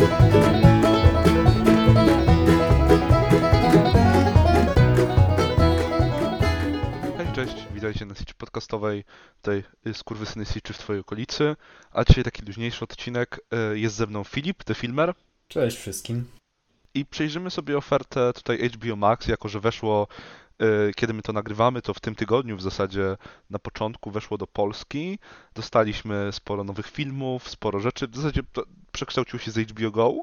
Hej, 0.00 0.06
cześć, 7.34 7.54
witajcie 7.74 8.06
na 8.06 8.14
sieci 8.14 8.34
podcastowej, 8.34 9.04
tutaj 9.36 9.64
y, 9.86 9.94
Skurwysyny 9.94 10.46
Siczy 10.46 10.72
w 10.72 10.78
twojej 10.78 11.00
okolicy, 11.00 11.56
a 11.92 12.04
dzisiaj 12.04 12.24
taki 12.24 12.42
luźniejszy 12.42 12.84
odcinek, 12.84 13.40
y, 13.74 13.78
jest 13.78 13.96
ze 13.96 14.06
mną 14.06 14.24
Filip, 14.24 14.64
The 14.64 14.74
Filmer. 14.74 15.14
Cześć 15.48 15.76
wszystkim. 15.76 16.24
i 16.94 17.06
przejrzymy 17.06 17.50
sobie 17.50 17.76
ofertę 17.78 18.32
tutaj 18.32 18.68
HBO 18.68 18.96
Max, 18.96 19.26
jako 19.26 19.48
że 19.48 19.60
weszło, 19.60 20.08
kiedy 20.96 21.14
my 21.14 21.22
to 21.22 21.32
nagrywamy, 21.32 21.82
to 21.82 21.94
w 21.94 22.00
tym 22.00 22.14
tygodniu 22.14 22.56
w 22.56 22.62
zasadzie 22.62 23.16
na 23.50 23.58
początku 23.58 24.10
weszło 24.10 24.38
do 24.38 24.46
Polski, 24.46 25.18
dostaliśmy 25.54 26.28
sporo 26.32 26.64
nowych 26.64 26.86
filmów, 26.86 27.48
sporo 27.48 27.80
rzeczy, 27.80 28.08
w 28.08 28.16
zasadzie 28.16 28.40
przekształcił 28.92 29.38
się 29.38 29.50
z 29.50 29.70
HBO 29.70 29.90
Go 29.90 30.14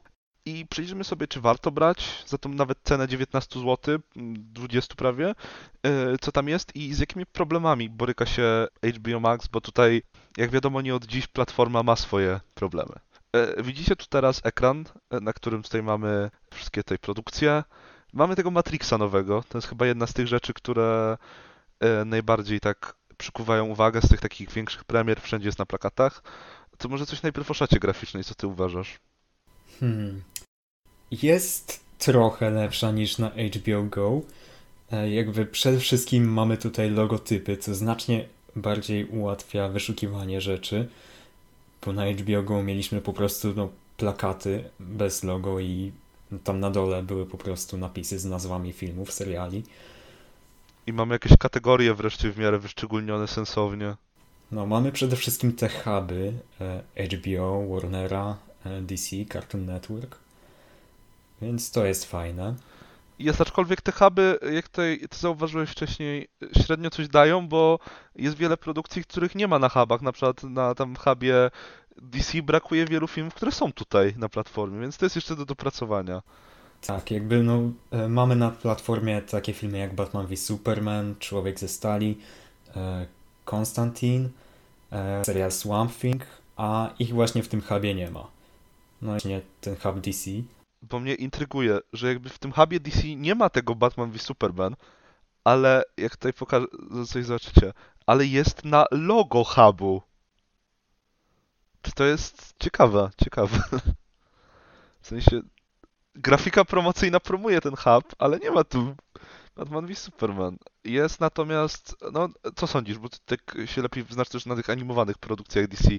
i 0.47 0.65
przejrzymy 0.65 1.03
sobie, 1.03 1.27
czy 1.27 1.41
warto 1.41 1.71
brać 1.71 2.23
za 2.27 2.37
tą 2.37 2.49
nawet 2.49 2.77
cenę 2.83 3.07
19 3.07 3.59
zł, 3.59 3.99
20 4.15 4.95
prawie, 4.95 5.35
e, 5.83 6.17
co 6.21 6.31
tam 6.31 6.47
jest 6.47 6.75
i 6.75 6.93
z 6.93 6.99
jakimi 6.99 7.25
problemami 7.25 7.89
boryka 7.89 8.25
się 8.25 8.67
HBO 8.95 9.19
Max, 9.19 9.47
bo 9.47 9.61
tutaj, 9.61 10.01
jak 10.37 10.51
wiadomo, 10.51 10.81
nie 10.81 10.95
od 10.95 11.05
dziś 11.05 11.27
platforma 11.27 11.83
ma 11.83 11.95
swoje 11.95 12.39
problemy. 12.53 12.93
E, 13.33 13.63
Widzicie 13.63 13.95
tu 13.95 14.05
teraz 14.09 14.41
ekran, 14.43 14.85
e, 15.09 15.19
na 15.19 15.33
którym 15.33 15.63
tutaj 15.63 15.83
mamy 15.83 16.29
wszystkie 16.53 16.83
tej 16.83 16.99
produkcje. 16.99 17.63
Mamy 18.13 18.35
tego 18.35 18.51
Matrixa 18.51 18.97
nowego. 18.97 19.43
To 19.49 19.57
jest 19.57 19.67
chyba 19.67 19.85
jedna 19.85 20.07
z 20.07 20.13
tych 20.13 20.27
rzeczy, 20.27 20.53
które 20.53 21.17
e, 21.79 22.05
najbardziej 22.05 22.59
tak 22.59 22.95
przykuwają 23.17 23.65
uwagę 23.65 24.01
z 24.01 24.09
tych 24.09 24.19
takich 24.19 24.51
większych 24.51 24.83
premier, 24.83 25.21
wszędzie 25.21 25.47
jest 25.47 25.59
na 25.59 25.65
plakatach. 25.65 26.23
To 26.77 26.89
może 26.89 27.05
coś 27.05 27.21
najpierw 27.21 27.51
o 27.51 27.53
szacie 27.53 27.79
graficznej, 27.79 28.23
co 28.23 28.35
ty 28.35 28.47
uważasz? 28.47 28.99
Hmm. 29.79 30.21
Jest 31.11 31.83
trochę 31.97 32.49
lepsza 32.49 32.91
niż 32.91 33.17
na 33.17 33.29
HBO 33.29 33.83
Go. 33.83 34.21
E, 34.91 35.09
Jakby 35.09 35.45
przede 35.45 35.79
wszystkim 35.79 36.33
mamy 36.33 36.57
tutaj 36.57 36.89
logotypy, 36.91 37.57
co 37.57 37.75
znacznie 37.75 38.27
bardziej 38.55 39.05
ułatwia 39.05 39.69
wyszukiwanie 39.69 40.41
rzeczy. 40.41 40.87
Bo 41.85 41.93
na 41.93 42.05
HBO 42.11 42.43
Go 42.43 42.63
mieliśmy 42.63 43.01
po 43.01 43.13
prostu 43.13 43.53
no, 43.55 43.69
plakaty 43.97 44.69
bez 44.79 45.23
logo 45.23 45.59
i 45.59 45.91
tam 46.43 46.59
na 46.59 46.71
dole 46.71 47.03
były 47.03 47.25
po 47.25 47.37
prostu 47.37 47.77
napisy 47.77 48.19
z 48.19 48.25
nazwami 48.25 48.73
filmów, 48.73 49.13
seriali. 49.13 49.63
I 50.87 50.93
mamy 50.93 51.15
jakieś 51.15 51.37
kategorie 51.37 51.93
wreszcie 51.93 52.31
w 52.31 52.37
miarę 52.37 52.59
wyszczególnione 52.59 53.27
sensownie. 53.27 53.95
No, 54.51 54.65
mamy 54.65 54.91
przede 54.91 55.15
wszystkim 55.15 55.53
te 55.53 55.69
huby 55.69 56.33
e, 56.61 57.07
HBO, 57.07 57.67
Warnera, 57.67 58.37
e, 58.65 58.81
DC, 58.81 59.15
Cartoon 59.33 59.65
Network. 59.65 60.17
Więc 61.41 61.71
to 61.71 61.85
jest 61.85 62.05
fajne. 62.05 62.55
Jest, 63.19 63.41
aczkolwiek 63.41 63.81
te 63.81 63.91
huby, 63.91 64.39
jak 64.53 64.67
tutaj 64.67 64.99
ty 65.09 65.17
zauważyłeś 65.17 65.69
wcześniej, 65.69 66.27
średnio 66.65 66.89
coś 66.89 67.07
dają, 67.07 67.47
bo 67.47 67.79
jest 68.15 68.37
wiele 68.37 68.57
produkcji, 68.57 69.03
których 69.03 69.35
nie 69.35 69.47
ma 69.47 69.59
na 69.59 69.69
hubach. 69.69 70.01
Na 70.01 70.11
przykład 70.11 70.43
na 70.43 70.75
tam 70.75 70.95
hubie 70.95 71.51
DC 72.01 72.41
brakuje 72.41 72.85
wielu 72.85 73.07
filmów, 73.07 73.33
które 73.33 73.51
są 73.51 73.73
tutaj 73.73 74.13
na 74.17 74.29
platformie, 74.29 74.81
więc 74.81 74.97
to 74.97 75.05
jest 75.05 75.15
jeszcze 75.15 75.35
do 75.35 75.45
dopracowania. 75.45 76.21
Tak, 76.81 77.11
jakby 77.11 77.43
no, 77.43 77.71
e, 77.91 78.07
mamy 78.07 78.35
na 78.35 78.49
platformie 78.51 79.21
takie 79.21 79.53
filmy 79.53 79.77
jak 79.77 79.95
Batman 79.95 80.27
v 80.27 80.37
Superman, 80.37 81.15
Człowiek 81.19 81.59
ze 81.59 81.67
Stali, 81.67 82.17
e, 82.75 83.05
Konstantin, 83.45 84.29
e, 84.91 85.25
serial 85.25 85.51
Swamp 85.51 85.97
Thing, 85.97 86.23
a 86.57 86.89
ich 86.99 87.13
właśnie 87.13 87.43
w 87.43 87.47
tym 87.47 87.61
hubie 87.61 87.95
nie 87.95 88.11
ma. 88.11 88.27
No 89.01 89.11
właśnie 89.11 89.41
ten 89.61 89.75
hub 89.75 89.99
DC. 89.99 90.31
Bo 90.81 90.99
mnie 90.99 91.15
intryguje, 91.15 91.79
że 91.93 92.07
jakby 92.07 92.29
w 92.29 92.39
tym 92.39 92.51
hubie 92.51 92.79
DC 92.79 93.15
nie 93.15 93.35
ma 93.35 93.49
tego 93.49 93.75
Batman 93.75 94.11
v 94.11 94.21
Superman, 94.21 94.75
ale 95.43 95.83
jak 95.97 96.15
tutaj 96.15 96.33
pokażę, 96.33 96.67
coś 97.07 97.25
zobaczycie, 97.25 97.73
ale 98.05 98.25
jest 98.25 98.65
na 98.65 98.85
logo 98.91 99.43
hubu. 99.43 100.01
To 101.95 102.03
jest 102.03 102.53
ciekawe, 102.59 103.09
ciekawe. 103.23 103.59
W 105.01 105.07
sensie, 105.07 105.41
grafika 106.15 106.65
promocyjna 106.65 107.19
promuje 107.19 107.61
ten 107.61 107.75
hub, 107.75 108.15
ale 108.17 108.39
nie 108.39 108.51
ma 108.51 108.63
tu 108.63 108.95
Batman 109.55 109.87
v 109.87 109.95
Superman. 109.95 110.57
Jest 110.83 111.19
natomiast, 111.19 111.95
no 112.13 112.29
co 112.55 112.67
sądzisz, 112.67 112.97
bo 112.97 113.09
ty 113.09 113.17
tak 113.25 113.57
się 113.65 113.81
lepiej 113.81 114.05
znasz 114.09 114.29
też 114.29 114.45
na 114.45 114.55
tych 114.55 114.69
animowanych 114.69 115.17
produkcjach 115.17 115.67
DC. 115.67 115.89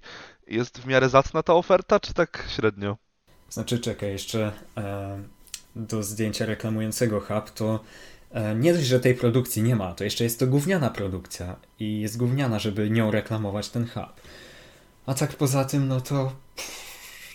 Jest 0.47 0.79
w 0.79 0.87
miarę 0.87 1.09
zacna 1.09 1.43
ta 1.43 1.55
oferta, 1.55 2.01
czy 2.01 2.15
tak 2.15 2.45
średnio? 2.49 2.97
Znaczy, 3.51 3.79
czekaj, 3.79 4.11
jeszcze 4.13 4.53
e, 4.77 5.23
do 5.77 6.03
zdjęcia 6.03 6.47
reklamującego 6.47 7.21
hub, 7.21 7.51
to 7.51 7.81
e, 8.31 8.55
nie 8.55 8.75
dość, 8.75 8.87
że 8.87 9.01
tej 9.01 9.15
produkcji 9.15 9.63
nie 9.63 9.77
ma, 9.77 9.95
to 9.95 10.05
jeszcze 10.05 10.25
jest 10.25 10.39
to 10.39 10.47
gówniana 10.47 10.91
produkcja 10.91 11.57
i 11.79 12.01
jest 12.01 12.17
gówniana, 12.17 12.59
żeby 12.59 12.91
nią 12.91 13.11
reklamować 13.11 13.69
ten 13.69 13.87
hub. 13.89 14.21
A 15.09 15.15
tak 15.15 15.37
poza 15.37 15.65
tym, 15.65 15.89
no 15.89 16.01
to 16.01 16.33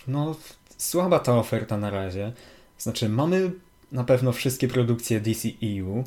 no 0.06 0.36
słaba 0.78 1.18
ta 1.18 1.36
oferta 1.36 1.76
na 1.76 1.90
razie. 1.90 2.32
Znaczy, 2.78 3.08
mamy 3.08 3.52
na 3.92 4.04
pewno 4.04 4.32
wszystkie 4.32 4.68
produkcje 4.68 5.20
DCEU 5.20 6.04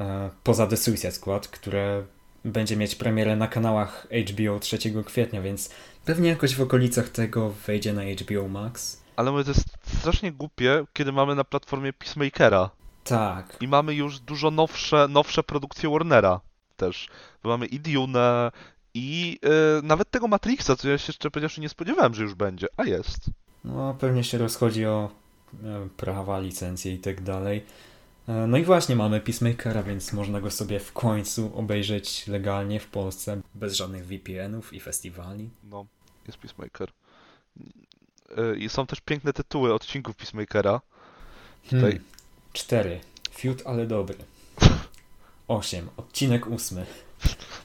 e, 0.00 0.30
poza 0.44 0.66
The 0.66 0.76
Suicide 0.76 1.12
Squad, 1.12 1.48
które 1.48 2.04
będzie 2.44 2.76
mieć 2.76 2.94
premierę 2.94 3.36
na 3.36 3.48
kanałach 3.48 4.06
HBO 4.30 4.60
3 4.60 4.78
kwietnia, 5.06 5.42
więc 5.42 5.70
pewnie 6.04 6.28
jakoś 6.28 6.54
w 6.54 6.60
okolicach 6.60 7.08
tego 7.08 7.50
wejdzie 7.66 7.92
na 7.92 8.02
HBO 8.02 8.48
Max. 8.48 9.02
Ale 9.16 9.30
mówię, 9.30 9.44
to 9.44 9.50
jest 9.50 9.68
strasznie 9.98 10.32
głupie, 10.32 10.84
kiedy 10.92 11.12
mamy 11.12 11.34
na 11.34 11.44
platformie 11.44 11.92
Peacemakera 11.92 12.70
Tak, 13.04 13.56
i 13.60 13.68
mamy 13.68 13.94
już 13.94 14.18
dużo 14.18 14.50
nowsze, 14.50 15.08
nowsze 15.08 15.42
produkcje 15.42 15.90
Warnera 15.90 16.40
też. 16.76 17.08
Bo 17.42 17.48
mamy 17.48 17.66
i 17.66 17.80
Dune, 17.80 18.50
i 18.94 19.38
y, 19.78 19.82
nawet 19.82 20.10
tego 20.10 20.28
Matrixa, 20.28 20.76
co 20.76 20.88
ja 20.88 20.98
się 20.98 21.04
jeszcze 21.10 21.30
powiedziawszy 21.30 21.60
nie 21.60 21.68
spodziewałem, 21.68 22.14
że 22.14 22.22
już 22.22 22.34
będzie, 22.34 22.66
a 22.76 22.84
jest. 22.84 23.30
no 23.64 23.94
pewnie 24.00 24.24
się 24.24 24.38
rozchodzi 24.38 24.86
o 24.86 25.10
e, 25.64 25.88
prawa, 25.96 26.40
licencje 26.40 26.94
i 26.94 26.98
tak 26.98 27.22
dalej. 27.22 27.64
E, 28.28 28.46
No 28.46 28.58
i 28.58 28.64
właśnie 28.64 28.96
mamy 28.96 29.20
Peacemakera, 29.20 29.82
więc 29.82 30.12
można 30.12 30.40
go 30.40 30.50
sobie 30.50 30.80
w 30.80 30.92
końcu 30.92 31.52
obejrzeć 31.58 32.26
legalnie 32.26 32.80
w 32.80 32.86
Polsce, 32.86 33.40
bez 33.54 33.74
żadnych 33.74 34.06
VPN-ów 34.06 34.72
i 34.72 34.80
festiwali. 34.80 35.50
No, 35.64 35.86
jest 36.26 36.38
Peacemaker. 36.38 36.88
I 38.58 38.68
są 38.68 38.86
też 38.86 39.00
piękne 39.00 39.32
tytuły 39.32 39.74
odcinków 39.74 40.16
Peacemakera. 40.16 40.80
Tutaj 41.64 41.80
Hmm. 41.80 42.04
Cztery. 42.52 43.00
Fiut, 43.30 43.62
ale 43.66 43.86
dobry. 43.86 44.16
Osiem. 45.48 45.88
Odcinek 45.96 46.46
ósmy. 46.46 46.86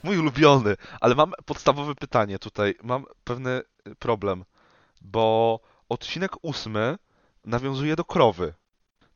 Mój 0.03 0.17
ulubiony, 0.17 0.75
ale 1.01 1.15
mam 1.15 1.33
podstawowe 1.45 1.95
pytanie 1.95 2.39
tutaj. 2.39 2.75
Mam 2.83 3.05
pewny 3.23 3.61
y, 3.87 3.95
problem, 3.95 4.45
bo 5.01 5.59
odcinek 5.89 6.31
ósmy 6.41 6.97
nawiązuje 7.45 7.95
do 7.95 8.05
krowy. 8.05 8.53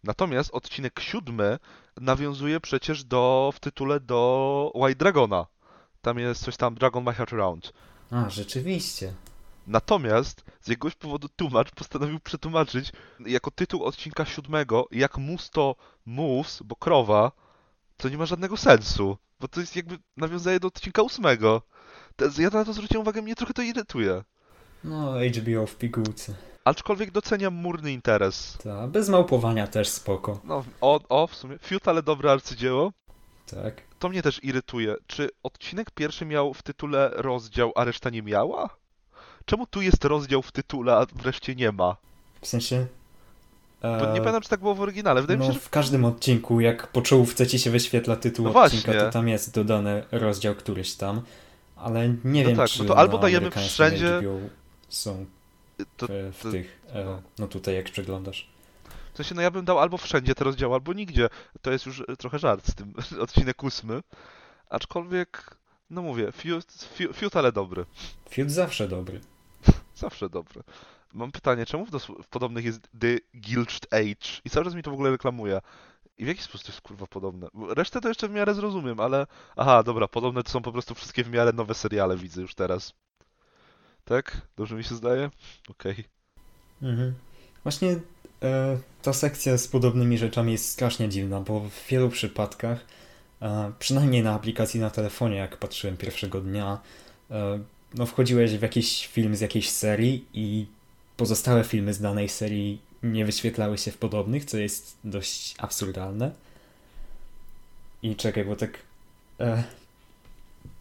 Natomiast 0.04 0.50
odcinek 0.54 1.00
siódmy 1.00 1.60
nawiązuje 1.98 2.60
przecież 2.60 3.04
do, 3.04 3.52
w 3.56 3.60
tytule 3.60 4.00
do 4.00 4.72
White 4.76 5.00
Dragona. 5.00 5.48
Tam 6.02 6.20
jest 6.20 6.44
coś 6.44 6.58
tam 6.58 6.76
Dragon 6.76 7.04
My 7.04 7.14
Heart 7.14 7.34
Around. 7.34 7.74
A, 8.12 8.30
rzeczywiście. 8.30 9.14
Natomiast 9.68 10.44
z 10.62 10.68
jakiegoś 10.68 10.96
powodu 10.96 11.30
tłumacz 11.30 11.72
postanowił 11.72 12.20
przetłumaczyć 12.20 12.92
jako 13.26 13.52
tytuł 13.52 13.84
odcinka 13.84 14.26
siódmego 14.26 14.88
jak 14.92 15.18
Musto 15.18 15.76
Moves, 16.06 16.62
bo 16.62 16.76
krowa, 16.76 17.32
to 17.98 18.10
nie 18.10 18.18
ma 18.18 18.26
żadnego 18.26 18.58
sensu, 18.58 19.18
bo 19.40 19.48
to 19.48 19.60
jest 19.60 19.76
jakby 19.76 19.98
nawiązanie 20.18 20.60
do 20.60 20.68
odcinka 20.68 21.02
ósmego. 21.02 21.62
Ja 22.38 22.50
na 22.50 22.66
to 22.66 22.74
zwróciłem 22.74 23.02
uwagę, 23.02 23.22
mnie 23.22 23.36
trochę 23.36 23.54
to 23.54 23.62
irytuje. 23.62 24.24
No, 24.84 25.14
HBO 25.14 25.66
w 25.66 25.76
pigułce. 25.76 26.36
Aczkolwiek 26.66 27.12
doceniam 27.12 27.54
murny 27.54 27.92
interes. 27.92 28.58
Ta, 28.64 28.88
bez 28.88 29.10
małpowania 29.10 29.68
też 29.68 29.90
spoko. 29.90 30.42
No, 30.44 30.64
o, 30.82 31.00
o 31.10 31.28
w 31.28 31.36
sumie, 31.36 31.58
fiut, 31.58 31.88
ale 31.88 32.04
dobre 32.04 32.32
arcydzieło. 32.32 32.92
Tak. 33.46 33.82
To 34.00 34.10
mnie 34.10 34.22
też 34.22 34.44
irytuje. 34.44 34.96
Czy 35.08 35.30
odcinek 35.44 35.92
pierwszy 35.92 36.26
miał 36.26 36.54
w 36.54 36.62
tytule 36.64 37.12
rozdział, 37.16 37.72
a 37.76 37.84
reszta 37.84 38.10
nie 38.10 38.22
miała? 38.22 38.70
Czemu 39.46 39.68
tu 39.68 39.82
jest 39.82 40.06
rozdział 40.06 40.42
w 40.42 40.52
tytule, 40.52 40.96
a 40.96 41.06
wreszcie 41.16 41.56
nie 41.56 41.72
ma? 41.72 41.96
W 42.42 42.48
sensie... 42.48 42.88
Bo 43.82 44.10
e, 44.10 44.14
nie 44.14 44.20
pamiętam, 44.20 44.42
czy 44.42 44.50
tak 44.50 44.60
było 44.60 44.76
w 44.76 44.82
oryginale. 44.82 45.22
Wydaje 45.22 45.40
mi 45.40 45.46
no, 45.46 45.52
się, 45.54 45.60
że 45.60 45.66
w 45.66 45.70
każdym 45.70 46.06
odcinku, 46.06 46.60
jak 46.60 46.88
po 46.88 47.02
czołówce 47.02 47.48
ci 47.48 47.60
się 47.60 47.70
wyświetla 47.72 48.16
tytuł 48.16 48.46
No 48.46 48.62
odcinka, 48.62 48.86
właśnie. 48.92 49.02
to 49.06 49.12
tam 49.12 49.28
jest 49.28 49.54
dodany 49.56 50.04
rozdział 50.12 50.56
któryś 50.56 50.94
tam, 50.96 51.22
ale 51.76 52.10
nie 52.10 52.44
No 52.44 52.48
wiem, 52.50 52.58
tak, 52.58 52.70
czy 52.70 52.80
no 52.80 52.86
to 52.86 52.98
albo 52.98 53.18
na 53.18 53.22
dajemy 53.22 53.52
wszędzie- 53.52 54.22
są 54.90 55.26
to, 55.98 56.08
w, 56.08 56.10
w 56.38 56.42
to- 56.44 56.52
tych, 56.52 56.82
e, 56.94 57.06
no. 57.06 57.22
no 57.40 57.48
tutaj 57.48 57.76
jak 57.76 57.86
przeglądasz. 57.92 58.50
w 59.14 59.18
sensie, 59.18 59.36
no 59.36 59.42
ja 59.42 59.52
bym 59.52 59.66
dał 59.66 59.80
albo 59.80 59.98
wszędzie 59.98 60.36
te 60.36 60.44
rozdziały, 60.44 60.74
albo 60.74 60.94
nigdzie. 60.94 61.30
To 61.62 61.72
jest 61.72 61.86
już 61.86 62.04
e, 62.08 62.16
trochę 62.18 62.40
żart 62.40 62.68
z 62.68 62.76
tym 62.76 62.94
odcinek 63.24 63.64
ósmy. 63.64 64.02
Aczkolwiek, 64.70 65.58
no 65.90 66.02
mówię, 66.02 66.32
fiut, 66.32 66.66
fiut, 66.96 67.16
fiut 67.18 67.36
ale 67.36 67.52
dobry. 67.52 67.86
Fiut 68.30 68.52
zawsze 68.52 68.88
dobry. 68.88 69.22
Zawsze 69.96 70.30
dobry. 70.30 70.64
Mam 71.14 71.32
pytanie, 71.32 71.66
czemu 71.66 71.86
w, 71.86 71.90
w 72.24 72.28
podobnych 72.28 72.66
jest 72.66 72.82
The 73.00 73.40
Gilched 73.40 73.94
Age? 73.94 74.42
I 74.46 74.50
cały 74.50 74.66
czas 74.66 74.76
mi 74.76 74.84
to 74.84 74.92
w 74.92 74.94
ogóle 74.94 75.12
reklamuje. 75.12 75.62
I 76.18 76.26
w 76.26 76.28
jaki 76.28 76.44
sposób 76.44 76.66
to 76.66 76.72
jest 76.72 76.82
kurwa 76.82 77.08
podobne? 77.08 77.48
Resztę 77.70 78.02
to 78.02 78.08
jeszcze 78.08 78.28
w 78.28 78.32
miarę 78.32 78.54
zrozumiem, 78.54 79.00
ale... 79.00 79.28
Aha, 79.56 79.84
dobra, 79.84 80.08
podobne 80.08 80.44
to 80.44 80.52
są 80.52 80.62
po 80.62 80.72
prostu 80.72 80.96
wszystkie 80.96 81.24
w 81.24 81.30
miarę 81.30 81.54
nowe 81.54 81.74
seriale, 81.74 82.18
widzę 82.18 82.42
już 82.42 82.56
teraz. 82.56 82.94
Tak? 84.06 84.42
Dobrze 84.58 84.76
mi 84.76 84.84
się 84.84 84.96
zdaje? 84.96 85.30
Okej. 85.70 86.04
Mhm. 86.82 87.14
Właśnie 87.64 88.00
e, 88.44 88.78
ta 89.02 89.14
sekcja 89.14 89.58
z 89.58 89.68
podobnymi 89.68 90.18
rzeczami 90.18 90.52
jest 90.52 90.70
strasznie 90.70 91.10
dziwna, 91.10 91.42
bo 91.42 91.60
w 91.60 91.88
wielu 91.88 92.10
przypadkach, 92.10 92.86
e, 93.42 93.72
przynajmniej 93.80 94.24
na 94.24 94.34
aplikacji 94.34 94.80
na 94.80 94.90
telefonie, 94.90 95.36
jak 95.36 95.58
patrzyłem 95.58 95.98
pierwszego 95.98 96.42
dnia, 96.42 96.80
e, 97.32 97.60
no 97.94 98.06
wchodziłeś 98.06 98.58
w 98.58 98.62
jakiś 98.62 99.08
film 99.08 99.36
z 99.36 99.42
jakiejś 99.42 99.70
serii 99.70 100.26
i 100.34 100.68
pozostałe 101.20 101.64
filmy 101.64 101.94
z 101.94 102.02
danej 102.02 102.30
serii 102.30 102.82
nie 103.04 103.26
wyświetlały 103.26 103.78
się 103.78 103.92
w 103.92 103.98
podobnych, 103.98 104.46
co 104.46 104.58
jest 104.58 104.98
dość 105.04 105.56
absurdalne. 105.58 106.32
I 108.04 108.16
czekaj, 108.16 108.46
bo 108.46 108.56
tak. 108.56 108.80
E, 109.40 109.64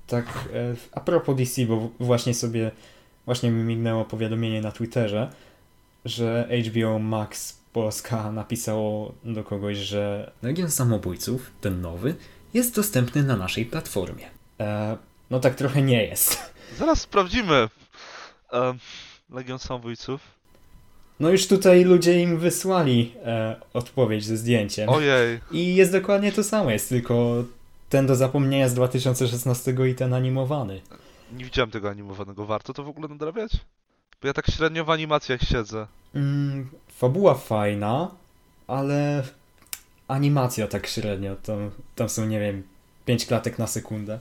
tak, 0.07 0.27
e, 0.55 0.75
a 0.93 1.01
propos 1.01 1.37
DC, 1.37 1.67
bo 1.67 1.91
właśnie 2.01 2.35
sobie. 2.35 2.71
Właśnie 3.27 3.51
mi 3.51 3.65
mignęło 3.65 4.05
powiadomienie 4.05 4.61
na 4.61 4.73
Twitterze, 4.73 5.31
że 6.05 6.49
HBO 6.67 6.99
Max 6.99 7.59
Polska 7.73 8.33
napisało 8.33 9.15
do 9.25 9.45
kogoś, 9.45 9.77
że 9.77 10.33
Legion 10.43 10.71
Samobójców, 10.71 11.51
ten 11.61 11.81
nowy, 11.81 12.15
jest 12.55 12.75
dostępny 12.75 13.23
na 13.23 13.37
naszej 13.37 13.67
platformie. 13.67 14.31
E, 14.61 14.97
no 15.31 15.41
tak 15.41 15.55
trochę 15.55 15.83
nie 15.83 16.05
jest. 16.05 16.53
Zaraz 16.79 17.01
sprawdzimy. 17.01 17.69
Um, 18.53 18.79
Legion 19.31 19.59
Samobójców. 19.59 20.21
No 21.21 21.31
już 21.31 21.47
tutaj 21.47 21.85
ludzie 21.85 22.23
im 22.23 22.39
wysłali 22.39 23.15
e, 23.25 23.57
odpowiedź 23.73 24.25
ze 24.25 24.37
zdjęciem. 24.37 24.89
Ojej. 24.89 25.41
I 25.51 25.75
jest 25.75 25.93
dokładnie 25.93 26.33
to 26.33 26.45
samo, 26.45 26.71
jest 26.71 26.89
tylko 26.89 27.45
ten 27.89 28.07
do 28.07 28.17
zapomnienia 28.17 28.69
z 28.69 28.75
2016 28.75 29.75
i 29.91 29.95
ten 29.95 30.15
animowany. 30.15 30.81
Nie 31.33 31.45
widziałem 31.45 31.71
tego 31.71 31.91
animowanego. 31.91 32.47
Warto 32.47 32.73
to 32.75 32.85
w 32.85 32.89
ogóle 32.89 33.09
nadrabiać? 33.09 33.53
Bo 34.23 34.29
ja 34.29 34.35
tak 34.35 34.47
średnio 34.51 34.85
w 34.85 34.91
animacjach 34.91 35.41
siedzę. 35.43 35.87
Mm, 36.15 36.71
fabuła 36.89 37.35
fajna, 37.35 38.11
ale 38.67 39.23
animacja 40.09 40.67
tak 40.67 40.87
średnio. 40.87 41.37
Tam, 41.37 41.71
tam 41.95 42.09
są, 42.09 42.27
nie 42.27 42.41
wiem, 42.41 42.63
5 43.05 43.27
klatek 43.27 43.59
na 43.59 43.67
sekundę. 43.67 44.19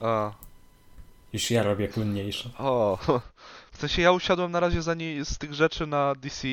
A, 0.00 0.32
Już 1.32 1.50
ja 1.50 1.62
robię 1.62 1.88
płynniejsze. 1.88 2.50
o. 2.58 2.98
W 3.80 3.88
sensie 3.88 4.02
ja 4.02 4.12
usiadłem 4.12 4.52
na 4.52 4.60
razie 4.60 4.82
za 4.82 4.94
niej 4.94 5.24
z 5.24 5.38
tych 5.38 5.54
rzeczy 5.54 5.86
na 5.86 6.14
DC, 6.14 6.48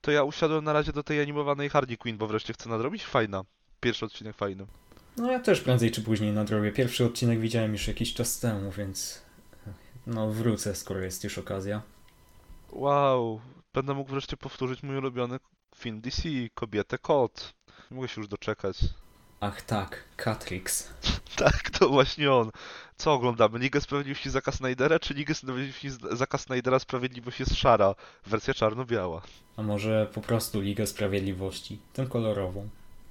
to 0.00 0.10
ja 0.10 0.24
usiadłem 0.24 0.64
na 0.64 0.72
razie 0.72 0.92
do 0.92 1.02
tej 1.02 1.20
animowanej 1.20 1.70
Harley 1.70 1.98
Quinn, 1.98 2.18
bo 2.18 2.26
wreszcie 2.26 2.52
chcę 2.52 2.68
nadrobić. 2.68 3.04
Fajna. 3.04 3.42
Pierwszy 3.80 4.04
odcinek 4.04 4.36
fajny. 4.36 4.66
No 5.16 5.32
ja 5.32 5.40
też 5.40 5.60
prędzej 5.60 5.90
czy 5.90 6.02
później 6.02 6.32
nadrobię. 6.32 6.72
Pierwszy 6.72 7.04
odcinek 7.04 7.40
widziałem 7.40 7.72
już 7.72 7.88
jakiś 7.88 8.14
czas 8.14 8.38
temu, 8.38 8.70
więc 8.70 9.22
no 10.06 10.30
wrócę, 10.30 10.74
skoro 10.74 11.00
jest 11.00 11.24
już 11.24 11.38
okazja. 11.38 11.82
Wow. 12.72 13.40
Będę 13.74 13.94
mógł 13.94 14.10
wreszcie 14.10 14.36
powtórzyć 14.36 14.82
mój 14.82 14.96
ulubiony 14.96 15.36
film 15.76 16.00
DC, 16.00 16.22
Kobietę 16.54 16.98
Kot. 16.98 17.54
Nie 17.90 17.94
mogę 17.96 18.08
się 18.08 18.20
już 18.20 18.28
doczekać. 18.28 18.76
Ach 19.40 19.62
tak, 19.62 20.04
Catrix. 20.16 20.88
Tak, 21.36 21.70
to 21.70 21.88
właśnie 21.88 22.32
on. 22.32 22.50
Co 22.96 23.12
oglądamy? 23.12 23.58
Ligę 23.58 23.80
Sprawiedliwości 23.80 24.30
Zaka 24.30 24.52
Snydera, 24.52 24.98
czy 24.98 25.14
Ligę 25.14 25.34
Sprawiedliwości 25.34 25.90
Zaka 26.12 26.38
Snydera 26.38 26.78
Sprawiedliwość 26.78 27.40
jest 27.40 27.56
szara? 27.56 27.94
Wersja 28.26 28.54
czarno-biała. 28.54 29.22
A 29.56 29.62
może 29.62 30.06
po 30.14 30.20
prostu 30.20 30.60
Ligę 30.60 30.86
Sprawiedliwości, 30.86 31.78
tę 31.92 32.06
kolorową. 32.06 32.68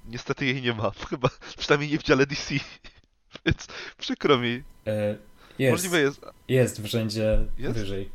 Niestety 0.08 0.46
jej 0.46 0.62
nie 0.62 0.72
ma, 0.72 0.90
chyba 1.10 1.28
przynajmniej 1.58 1.90
nie 1.90 1.98
w 1.98 2.02
dziale 2.02 2.26
DC, 2.26 2.54
więc 3.46 3.66
przykro 3.98 4.38
mi. 4.38 4.62
E, 4.86 5.16
jest, 5.58 5.72
Możliwe 5.72 6.00
jest... 6.00 6.20
jest 6.48 6.82
w 6.82 6.86
rzędzie 6.86 7.38
Jest? 7.58 7.78
wyżej, 7.78 8.10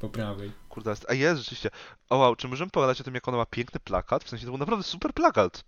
po 0.00 0.08
prawej. 0.08 0.52
Kurde, 0.68 0.90
jest... 0.90 1.06
a 1.10 1.14
jest 1.14 1.38
rzeczywiście. 1.40 1.70
O 2.10 2.16
wow, 2.16 2.36
czy 2.36 2.48
możemy 2.48 2.70
pogadać 2.70 3.00
o 3.00 3.04
tym, 3.04 3.14
jak 3.14 3.28
ona 3.28 3.36
ma 3.36 3.46
piękny 3.46 3.80
plakat? 3.80 4.24
W 4.24 4.28
sensie 4.28 4.44
to 4.44 4.50
był 4.50 4.58
naprawdę 4.58 4.82
super 4.82 5.12
plakat. 5.12 5.64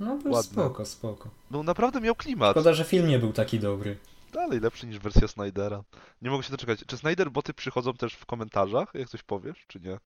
No 0.00 0.18
to 0.22 0.28
Ładne. 0.30 0.42
spoko, 0.52 0.86
spoko. 0.86 1.28
No 1.50 1.62
naprawdę 1.62 2.00
miał 2.00 2.14
klimat. 2.14 2.50
Szkoda, 2.50 2.72
że 2.72 2.84
film 2.84 3.08
nie 3.08 3.18
był 3.18 3.32
taki 3.32 3.58
dobry. 3.60 3.96
Dalej 4.32 4.60
lepszy 4.60 4.86
niż 4.86 4.98
wersja 4.98 5.28
Snydera. 5.28 5.82
Nie 6.22 6.30
mogę 6.30 6.42
się 6.42 6.50
doczekać. 6.50 6.84
Czy 6.86 6.96
Snyder 6.96 7.30
boty 7.30 7.54
przychodzą 7.54 7.94
też 7.94 8.14
w 8.14 8.26
komentarzach, 8.26 8.88
jak 8.94 9.08
coś 9.08 9.22
powiesz, 9.22 9.64
czy 9.68 9.80
nie? 9.80 9.98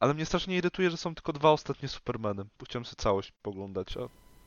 Ale 0.00 0.14
mnie 0.14 0.26
strasznie 0.26 0.56
irytuje, 0.56 0.90
że 0.90 0.96
są 0.96 1.14
tylko 1.14 1.32
dwa 1.32 1.50
ostatnie 1.50 1.88
Supermany. 1.88 2.44
Bo 2.58 2.64
chciałem 2.66 2.84
sobie 2.84 2.96
całość 3.02 3.32
poglądać, 3.42 3.96
a... 3.96 4.00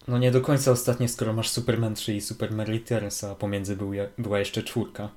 No 0.08 0.18
nie 0.18 0.32
do 0.32 0.42
końca 0.42 0.72
ostatnie, 0.72 1.08
skoro 1.10 1.34
masz 1.34 1.50
Superman 1.50 1.96
3 1.96 2.16
i 2.16 2.22
Superman 2.22 2.68
Returns, 2.68 3.24
a 3.24 3.36
pomiędzy 3.36 3.76
był, 3.76 3.92
była 4.18 4.40
jeszcze 4.40 4.64
czwórka. 4.64 5.10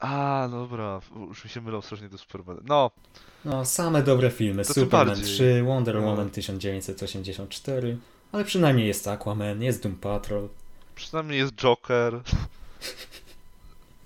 A, 0.00 0.48
dobra, 0.50 1.00
już 1.28 1.44
mi 1.44 1.50
się 1.50 1.60
mylą 1.60 1.80
strasznie 1.80 2.08
do 2.08 2.18
Supermany. 2.18 2.60
No, 2.64 2.90
No, 3.44 3.64
same 3.64 4.02
dobre 4.02 4.30
filmy. 4.30 4.64
To 4.64 4.74
Superman 4.74 5.06
bardziej. 5.08 5.26
3, 5.26 5.62
Wonder 5.66 5.94
No. 5.94 6.00
Woman 6.02 6.30
1984, 6.30 7.98
ale 8.32 8.44
przynajmniej 8.44 8.86
jest 8.86 9.08
Aquaman, 9.08 9.62
jest 9.62 9.82
Doom 9.82 9.94
Patrol. 9.96 10.48
przynajmniej 10.94 11.38
jest 11.38 11.52
Joker. 11.54 12.20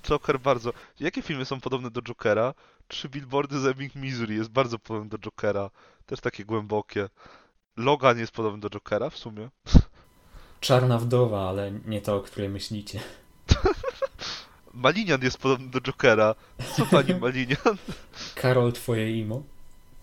Joker 0.03 0.41
bardzo... 0.41 0.73
Jakie 1.01 1.23
filmy 1.23 1.45
są 1.45 1.61
podobne 1.61 1.91
do 1.91 2.03
Jokera? 2.03 2.55
Trzy 2.89 3.09
Billboardy 3.09 3.61
z 3.61 3.67
Ebbing, 3.67 3.95
Missouri 3.95 4.37
jest 4.37 4.51
bardzo 4.51 4.79
podobny 4.79 5.09
do 5.11 5.19
Jokera. 5.19 5.71
Też 6.07 6.21
takie 6.21 6.45
głębokie. 6.45 7.09
Logan 7.77 8.19
jest 8.19 8.33
podobny 8.33 8.61
do 8.61 8.71
Jokera 8.71 9.11
w 9.11 9.17
sumie. 9.19 9.49
Czarna 10.61 10.99
Wdowa, 10.99 11.49
ale 11.49 11.73
nie 11.87 12.01
ta, 12.01 12.15
o 12.15 12.21
której 12.21 12.49
myślicie. 12.49 13.01
Malinian 14.75 15.23
jest 15.23 15.39
podobny 15.39 15.69
do 15.71 15.81
Jokera. 15.81 16.35
Co 16.77 16.87
pani 16.87 17.15
Malinian? 17.21 17.77
Karol, 18.35 18.73
twoje 18.73 19.19
imo? 19.21 19.43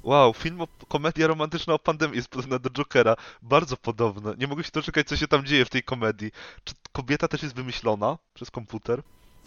Wow, 0.04 0.34
film 0.34 0.62
o 0.62 0.68
komedia 0.88 1.28
romantyczna 1.28 1.74
o 1.74 1.80
pandemii 1.80 2.16
jest 2.16 2.28
podobna 2.28 2.60
do 2.60 2.70
Jokera. 2.70 3.16
Bardzo 3.42 3.78
podobne. 3.78 4.34
Nie 4.38 4.48
mogę 4.48 4.64
się 4.64 4.72
doczekać, 4.74 5.08
co 5.08 5.18
się 5.18 5.28
tam 5.28 5.46
dzieje 5.46 5.66
w 5.66 5.70
tej 5.70 5.84
komedii. 5.84 6.32
Czy 6.64 6.74
kobieta 6.92 7.28
też 7.28 7.44
jest 7.44 7.56
wymyślona 7.56 8.18
przez 8.34 8.52
komputer? 8.52 9.02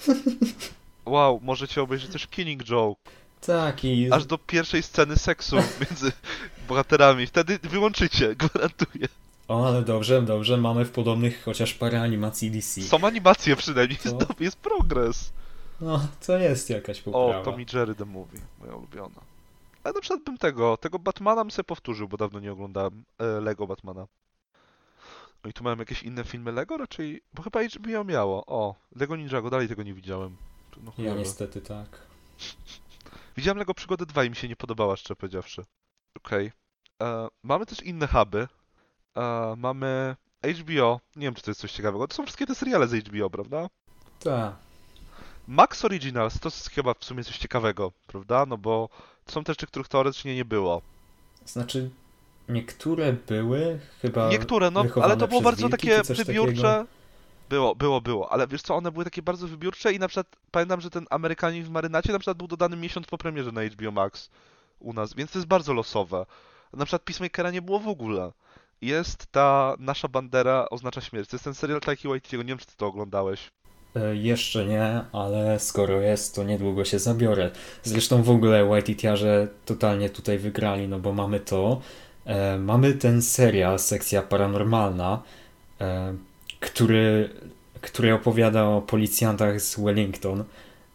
Wow, 1.06 1.40
możecie 1.42 1.82
obejrzeć 1.82 2.10
też 2.10 2.26
Killing 2.26 2.64
Joke. 2.64 3.10
Tak, 3.46 3.84
i 3.84 4.12
Aż 4.12 4.26
do 4.26 4.38
pierwszej 4.38 4.82
sceny 4.82 5.16
seksu 5.16 5.56
między 5.90 6.12
bohaterami. 6.68 7.26
Wtedy 7.26 7.58
wyłączycie, 7.62 8.34
gwarantuję. 8.44 9.08
O, 9.48 9.66
ale 9.66 9.82
dobrze, 9.82 10.22
dobrze, 10.22 10.56
mamy 10.56 10.84
w 10.84 10.90
podobnych 10.90 11.42
chociaż 11.44 11.74
parę 11.74 12.00
animacji 12.02 12.50
DC. 12.50 12.82
Są 12.82 13.06
animacje 13.06 13.56
przynajmniej, 13.56 13.98
Co? 13.98 14.08
jest, 14.08 14.40
jest 14.40 14.56
progres. 14.56 15.32
No, 15.80 16.06
to 16.26 16.38
jest 16.38 16.70
jakaś 16.70 17.00
poprawa. 17.00 17.40
O, 17.40 17.42
Tom 17.42 17.60
i 17.60 17.66
Jerry 17.72 17.94
The 17.94 18.04
Movie, 18.04 18.40
moja 18.60 18.74
ulubiona. 18.74 19.33
Ale 19.84 19.94
na 19.94 20.00
przykład 20.00 20.22
bym 20.24 20.38
tego, 20.38 20.76
tego 20.76 20.98
Batmana 20.98 21.44
bym 21.44 21.50
sobie 21.50 21.64
powtórzył, 21.64 22.08
bo 22.08 22.16
dawno 22.16 22.40
nie 22.40 22.52
oglądałem 22.52 23.04
e, 23.18 23.24
Lego 23.40 23.66
Batmana. 23.66 24.06
No 25.44 25.50
i 25.50 25.52
tu 25.52 25.64
mamy 25.64 25.82
jakieś 25.82 26.02
inne 26.02 26.24
filmy 26.24 26.52
Lego 26.52 26.76
raczej, 26.76 27.22
bo 27.34 27.42
chyba 27.42 27.60
HBO 27.62 28.04
miało. 28.04 28.46
O, 28.46 28.74
Lego 28.96 29.16
Ninjago, 29.16 29.50
dalej 29.50 29.68
tego 29.68 29.82
nie 29.82 29.94
widziałem. 29.94 30.36
No, 30.82 30.92
Ja 30.98 31.14
niestety 31.14 31.60
tak. 31.60 31.98
Widziałem 33.36 33.58
Lego 33.58 33.74
Przygody 33.74 34.06
2 34.06 34.24
i 34.24 34.30
mi 34.30 34.36
się 34.36 34.48
nie 34.48 34.56
podobała, 34.56 34.96
szczerze 34.96 35.16
powiedziawszy. 35.16 35.64
Okej. 36.16 36.52
E, 37.02 37.28
Mamy 37.42 37.66
też 37.66 37.82
inne 37.82 38.06
huby. 38.06 38.48
E, 39.16 39.54
mamy 39.58 40.16
HBO, 40.60 41.00
nie 41.16 41.26
wiem 41.26 41.34
czy 41.34 41.42
to 41.42 41.50
jest 41.50 41.60
coś 41.60 41.72
ciekawego, 41.72 42.08
to 42.08 42.14
są 42.14 42.22
wszystkie 42.22 42.46
te 42.46 42.54
seriale 42.54 42.88
z 42.88 42.94
HBO, 43.08 43.30
prawda? 43.30 43.68
Tak. 44.20 44.54
Max 45.48 45.84
Originals 45.84 46.40
to 46.40 46.46
jest 46.48 46.70
chyba 46.70 46.94
w 46.94 47.04
sumie 47.04 47.24
coś 47.24 47.38
ciekawego, 47.38 47.92
prawda? 48.06 48.46
No 48.46 48.58
bo 48.58 48.88
są 49.26 49.44
też 49.44 49.54
rzeczy, 49.54 49.66
których 49.66 49.88
teoretycznie 49.88 50.34
nie 50.34 50.44
było. 50.44 50.82
Znaczy, 51.46 51.90
niektóre 52.48 53.12
były 53.12 53.78
chyba. 54.02 54.28
Niektóre, 54.28 54.70
no, 54.70 54.84
ale 55.02 55.16
to 55.16 55.28
było 55.28 55.40
bardzo 55.40 55.68
wilki, 55.68 55.88
takie 55.88 56.14
wybiórcze. 56.14 56.62
takiego. 56.62 56.86
Było, 57.48 57.74
było, 57.74 58.00
było, 58.00 58.32
ale 58.32 58.46
wiesz 58.46 58.62
co, 58.62 58.74
one 58.76 58.92
były 58.92 59.04
takie 59.04 59.22
bardzo 59.22 59.48
wybiórcze 59.48 59.92
i 59.92 59.98
na 59.98 60.08
przykład 60.08 60.26
pamiętam, 60.50 60.80
że 60.80 60.90
ten 60.90 61.06
Amerykanin 61.10 61.64
w 61.64 61.70
marynacie 61.70 62.12
na 62.12 62.18
przykład 62.18 62.36
był 62.38 62.46
dodany 62.46 62.76
miesiąc 62.76 63.06
po 63.06 63.18
premierze 63.18 63.52
na 63.52 63.64
HBO 63.64 63.90
Max 63.90 64.30
u 64.78 64.92
nas, 64.92 65.14
więc 65.14 65.30
to 65.30 65.38
jest 65.38 65.48
bardzo 65.48 65.72
losowe. 65.72 66.26
Na 66.72 66.84
przykład 66.84 67.02
Peacemakera 67.02 67.50
nie 67.50 67.62
było 67.62 67.80
w 67.80 67.88
ogóle. 67.88 68.32
Jest 68.80 69.26
ta 69.26 69.74
nasza 69.78 70.08
bandera 70.08 70.66
oznacza 70.70 71.00
śmierć. 71.00 71.30
To 71.30 71.36
jest 71.36 71.44
ten 71.44 71.54
serial 71.54 71.80
Taiki 71.80 72.08
Waititiego, 72.08 72.42
nie 72.42 72.48
wiem 72.48 72.58
czy 72.58 72.66
ty 72.66 72.76
to 72.76 72.86
oglądałeś. 72.86 73.50
E, 73.96 74.16
Jeszcze 74.16 74.66
nie, 74.66 75.00
ale 75.12 75.60
skoro 75.60 76.00
jest, 76.00 76.34
to 76.34 76.44
niedługo 76.44 76.84
się 76.84 76.98
zabiorę. 76.98 77.50
Zresztą 77.82 78.22
w 78.22 78.30
ogóle 78.30 78.64
Whitey 78.64 78.96
totalnie 79.64 80.10
tutaj 80.10 80.38
wygrali, 80.38 80.88
no 80.88 80.98
bo 80.98 81.12
mamy 81.12 81.40
to. 81.40 81.80
E, 82.26 82.58
mamy 82.58 82.92
ten 82.92 83.22
serial, 83.22 83.78
sekcja 83.78 84.22
paranormalna, 84.22 85.22
e, 85.80 86.14
który, 86.60 87.30
który 87.80 88.14
opowiada 88.14 88.64
o 88.64 88.82
policjantach 88.82 89.60
z 89.60 89.80
Wellington. 89.80 90.44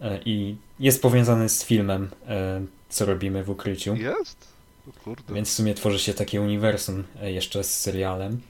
e, 0.00 0.18
i 0.24 0.56
jest 0.80 1.02
powiązany 1.02 1.48
z 1.48 1.64
filmem, 1.64 2.08
e, 2.28 2.60
co 2.88 3.04
robimy 3.06 3.44
w 3.44 3.50
ukryciu. 3.50 3.94
Jest? 3.96 4.48
O 4.88 5.04
kurde. 5.04 5.34
Więc 5.34 5.48
w 5.48 5.52
sumie 5.52 5.74
tworzy 5.74 5.98
się 5.98 6.14
takie 6.14 6.40
uniwersum 6.40 7.04
e, 7.22 7.32
jeszcze 7.32 7.64
z 7.64 7.80
serialem. 7.80 8.40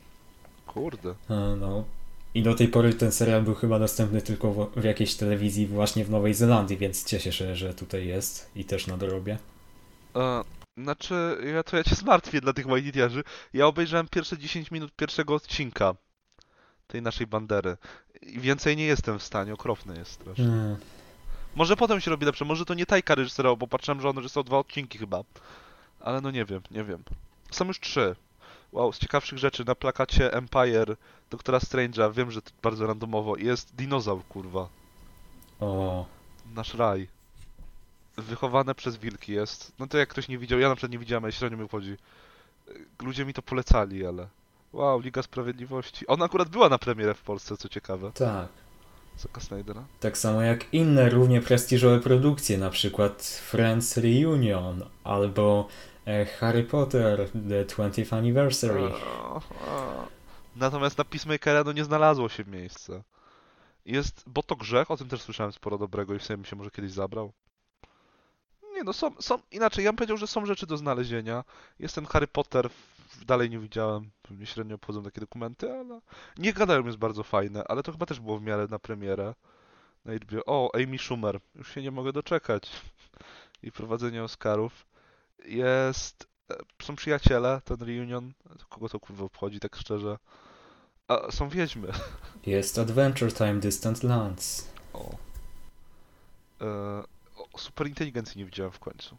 Kurde. 0.66 1.14
No. 1.60 1.84
I 2.34 2.42
do 2.42 2.54
tej 2.54 2.68
pory 2.68 2.94
ten 2.94 3.12
serial 3.12 3.42
był 3.42 3.54
chyba 3.54 3.78
dostępny 3.78 4.22
tylko 4.22 4.52
w, 4.52 4.80
w 4.80 4.84
jakiejś 4.84 5.14
telewizji 5.14 5.66
właśnie 5.66 6.04
w 6.04 6.10
Nowej 6.10 6.34
Zelandii, 6.34 6.76
więc 6.76 7.04
cieszę 7.04 7.32
się, 7.32 7.56
że 7.56 7.74
tutaj 7.74 8.06
jest 8.06 8.50
i 8.56 8.64
też 8.64 8.86
nadrobię. 8.86 9.38
E, 10.16 10.44
znaczy, 10.76 11.36
ja 11.54 11.62
to 11.62 11.76
ja 11.76 11.84
cię 11.84 11.94
zmartwię 11.94 12.40
dla 12.40 12.52
tych 12.52 12.66
Wajnitiarzy. 12.66 13.22
Ja 13.52 13.66
obejrzałem 13.66 14.08
pierwsze 14.08 14.38
10 14.38 14.70
minut 14.70 14.92
pierwszego 14.96 15.34
odcinka 15.34 15.94
tej 16.86 17.02
naszej 17.02 17.26
bandery. 17.26 17.76
I 18.22 18.40
więcej 18.40 18.76
nie 18.76 18.84
jestem 18.84 19.18
w 19.18 19.22
stanie, 19.22 19.54
okropne 19.54 19.96
jest 19.96 20.12
strasznie. 20.12 20.44
Mm. 20.44 20.76
Może 21.54 21.76
potem 21.76 22.00
się 22.00 22.10
robi 22.10 22.26
lepsze, 22.26 22.44
może 22.44 22.64
to 22.64 22.74
nie 22.74 22.86
Tajka 22.86 23.14
reżyserował, 23.14 23.56
bo 23.56 23.66
patrzyłem, 23.66 24.00
że 24.00 24.08
on 24.08 24.16
reżyserował 24.16 24.44
dwa 24.44 24.58
odcinki 24.58 24.98
chyba. 24.98 25.24
Ale 26.00 26.20
no 26.20 26.30
nie 26.30 26.44
wiem, 26.44 26.62
nie 26.70 26.84
wiem. 26.84 27.02
Są 27.50 27.66
już 27.66 27.80
trzy. 27.80 28.16
Wow, 28.72 28.92
z 28.92 28.98
ciekawszych 28.98 29.38
rzeczy 29.38 29.64
na 29.64 29.74
plakacie 29.74 30.32
Empire 30.32 30.96
Doktora 31.30 31.58
Strange'a, 31.58 32.12
wiem, 32.12 32.30
że 32.30 32.42
to 32.42 32.50
bardzo 32.62 32.86
randomowo, 32.86 33.36
jest 33.36 33.74
dinozaur, 33.74 34.24
kurwa. 34.28 34.68
O, 35.60 36.06
Nasz 36.54 36.74
raj. 36.74 37.08
Wychowane 38.16 38.74
przez 38.74 38.96
wilki 38.96 39.32
jest. 39.32 39.72
No 39.78 39.86
to 39.86 39.98
jak 39.98 40.08
ktoś 40.08 40.28
nie 40.28 40.38
widział, 40.38 40.58
ja 40.58 40.68
na 40.68 40.74
przykład 40.74 40.92
nie 40.92 40.98
widziałem, 40.98 41.24
ale 41.24 41.32
średnio 41.32 41.58
mi 41.58 41.68
chodzi. 41.68 41.96
Ludzie 43.02 43.24
mi 43.24 43.34
to 43.34 43.42
polecali, 43.42 44.06
ale... 44.06 44.28
Wow, 44.72 45.00
Liga 45.00 45.22
Sprawiedliwości. 45.22 46.06
Ona 46.06 46.24
akurat 46.24 46.48
była 46.48 46.68
na 46.68 46.78
premierę 46.78 47.14
w 47.14 47.22
Polsce, 47.22 47.56
co 47.56 47.68
ciekawe. 47.68 48.12
tak. 48.14 48.48
Zaka 49.18 49.40
Snydera. 49.40 49.84
Tak 50.00 50.18
samo 50.18 50.42
jak 50.42 50.74
inne 50.74 51.08
równie 51.10 51.40
prestiżowe 51.40 52.00
produkcje, 52.00 52.58
na 52.58 52.70
przykład 52.70 53.22
Friends 53.22 53.96
Reunion 53.96 54.84
albo 55.04 55.68
Harry 56.40 56.64
Potter 56.64 57.30
The 57.48 57.64
20th 57.64 58.16
Anniversary. 58.16 58.92
Natomiast 60.56 60.98
na 60.98 61.04
Peacemakera 61.04 61.64
no 61.64 61.72
nie 61.72 61.84
znalazło 61.84 62.28
się 62.28 62.44
miejsce. 62.44 63.02
Jest, 63.84 64.24
bo 64.26 64.42
to 64.42 64.56
grzech, 64.56 64.90
o 64.90 64.96
tym 64.96 65.08
też 65.08 65.22
słyszałem 65.22 65.52
sporo 65.52 65.78
dobrego 65.78 66.14
i 66.14 66.18
w 66.18 66.24
sumie 66.24 66.36
mi 66.36 66.46
się 66.46 66.56
może 66.56 66.70
kiedyś 66.70 66.92
zabrał. 66.92 67.32
Nie 68.74 68.84
no, 68.84 68.92
są, 68.92 69.10
są, 69.20 69.38
inaczej, 69.50 69.84
ja 69.84 69.90
bym 69.90 69.96
powiedział, 69.96 70.16
że 70.16 70.26
są 70.26 70.46
rzeczy 70.46 70.66
do 70.66 70.76
znalezienia. 70.76 71.44
Jest 71.78 71.94
ten 71.94 72.06
Harry 72.06 72.26
Potter, 72.26 72.70
dalej 73.26 73.50
nie 73.50 73.58
widziałem, 73.58 74.10
mnie 74.30 74.46
średnio 74.46 74.74
obchodzą 74.74 75.02
takie 75.02 75.20
dokumenty, 75.20 75.72
ale 75.72 76.00
nie 76.38 76.52
gadają, 76.52 76.86
jest 76.86 76.98
bardzo 76.98 77.22
fajne, 77.22 77.64
ale 77.68 77.82
to 77.82 77.92
chyba 77.92 78.06
też 78.06 78.20
było 78.20 78.38
w 78.38 78.42
miarę 78.42 78.66
na 78.70 78.78
premierę. 78.78 79.34
Na 80.04 80.14
HBO. 80.14 80.42
O, 80.46 80.70
Amy 80.74 80.98
Schumer, 80.98 81.40
już 81.54 81.74
się 81.74 81.82
nie 81.82 81.90
mogę 81.90 82.12
doczekać. 82.12 82.70
I 83.62 83.72
prowadzenie 83.72 84.24
Oscarów. 84.24 84.86
Jest, 85.44 86.28
e, 86.50 86.56
są 86.82 86.96
przyjaciele, 86.96 87.60
ten 87.64 87.76
reunion, 87.80 88.32
kogo 88.68 88.88
to 88.88 89.00
kurwa 89.00 89.24
obchodzi, 89.24 89.60
tak 89.60 89.76
szczerze. 89.76 90.18
A, 91.08 91.30
są 91.30 91.48
wiedźmy. 91.48 91.88
Jest 92.46 92.78
Adventure 92.78 93.32
Time 93.32 93.54
Distant 93.54 94.02
Lands. 94.02 94.68
O. 94.92 95.10
E, 96.60 96.66
o, 97.36 97.58
super 97.58 97.86
inteligencji 97.86 98.38
nie 98.38 98.44
widziałem 98.44 98.72
w 98.72 98.78
końcu. 98.78 99.16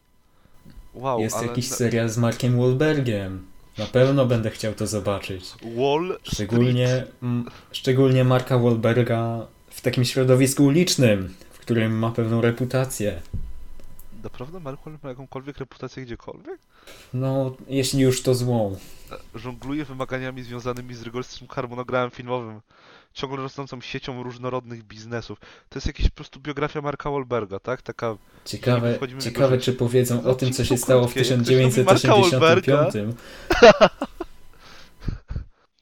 Wow, 0.93 1.19
Jest 1.19 1.35
ale 1.35 1.47
jakiś 1.47 1.67
serial 1.67 2.09
z 2.09 2.17
Markiem 2.17 2.57
Wahlbergiem. 2.57 3.51
Na 3.77 3.85
pewno 3.85 4.25
będę 4.25 4.49
chciał 4.49 4.73
to 4.73 4.87
zobaczyć. 4.87 5.45
Wall 5.75 6.19
Szczególnie, 6.23 7.05
mm, 7.23 7.45
szczególnie 7.71 8.23
Marka 8.23 8.57
Wahlberga 8.57 9.47
w 9.69 9.81
takim 9.81 10.05
środowisku 10.05 10.65
ulicznym, 10.65 11.33
w 11.51 11.59
którym 11.59 11.99
ma 11.99 12.11
pewną 12.11 12.41
reputację. 12.41 13.21
Naprawdę 14.23 14.59
Wahlberg 14.59 15.03
ma 15.03 15.09
jakąkolwiek 15.09 15.57
reputację 15.57 16.03
gdziekolwiek? 16.03 16.59
No, 17.13 17.55
jeśli 17.67 18.01
już 18.01 18.23
to 18.23 18.35
złą. 18.35 18.75
Żongluje 19.35 19.85
wymaganiami 19.85 20.43
związanymi 20.43 20.95
z 20.95 21.01
rygorystycznym 21.01 21.49
harmonogramem 21.49 22.11
filmowym, 22.11 22.61
ciągle 23.13 23.37
rosnącą 23.37 23.81
siecią 23.81 24.23
różnorodnych 24.23 24.83
biznesów. 24.83 25.39
To 25.69 25.77
jest 25.77 25.87
jakaś 25.87 26.09
po 26.09 26.15
prostu 26.15 26.39
biografia 26.39 26.81
Marka 26.81 27.11
Wahlberga, 27.11 27.59
tak? 27.59 27.81
Taka 27.81 28.17
Ciekawe, 28.45 28.99
ciekawe 29.19 29.57
czy 29.57 29.73
powiedzą 29.73 30.23
o 30.23 30.35
tym, 30.35 30.53
co 30.53 30.65
się 30.65 30.77
stało 30.77 31.07
w 31.07 31.13
krótkie, 31.13 31.29
jak 31.35 31.41
ktoś 31.41 31.55
lubi 31.55 31.83
Marka 31.83 32.01
1985. 32.01 33.15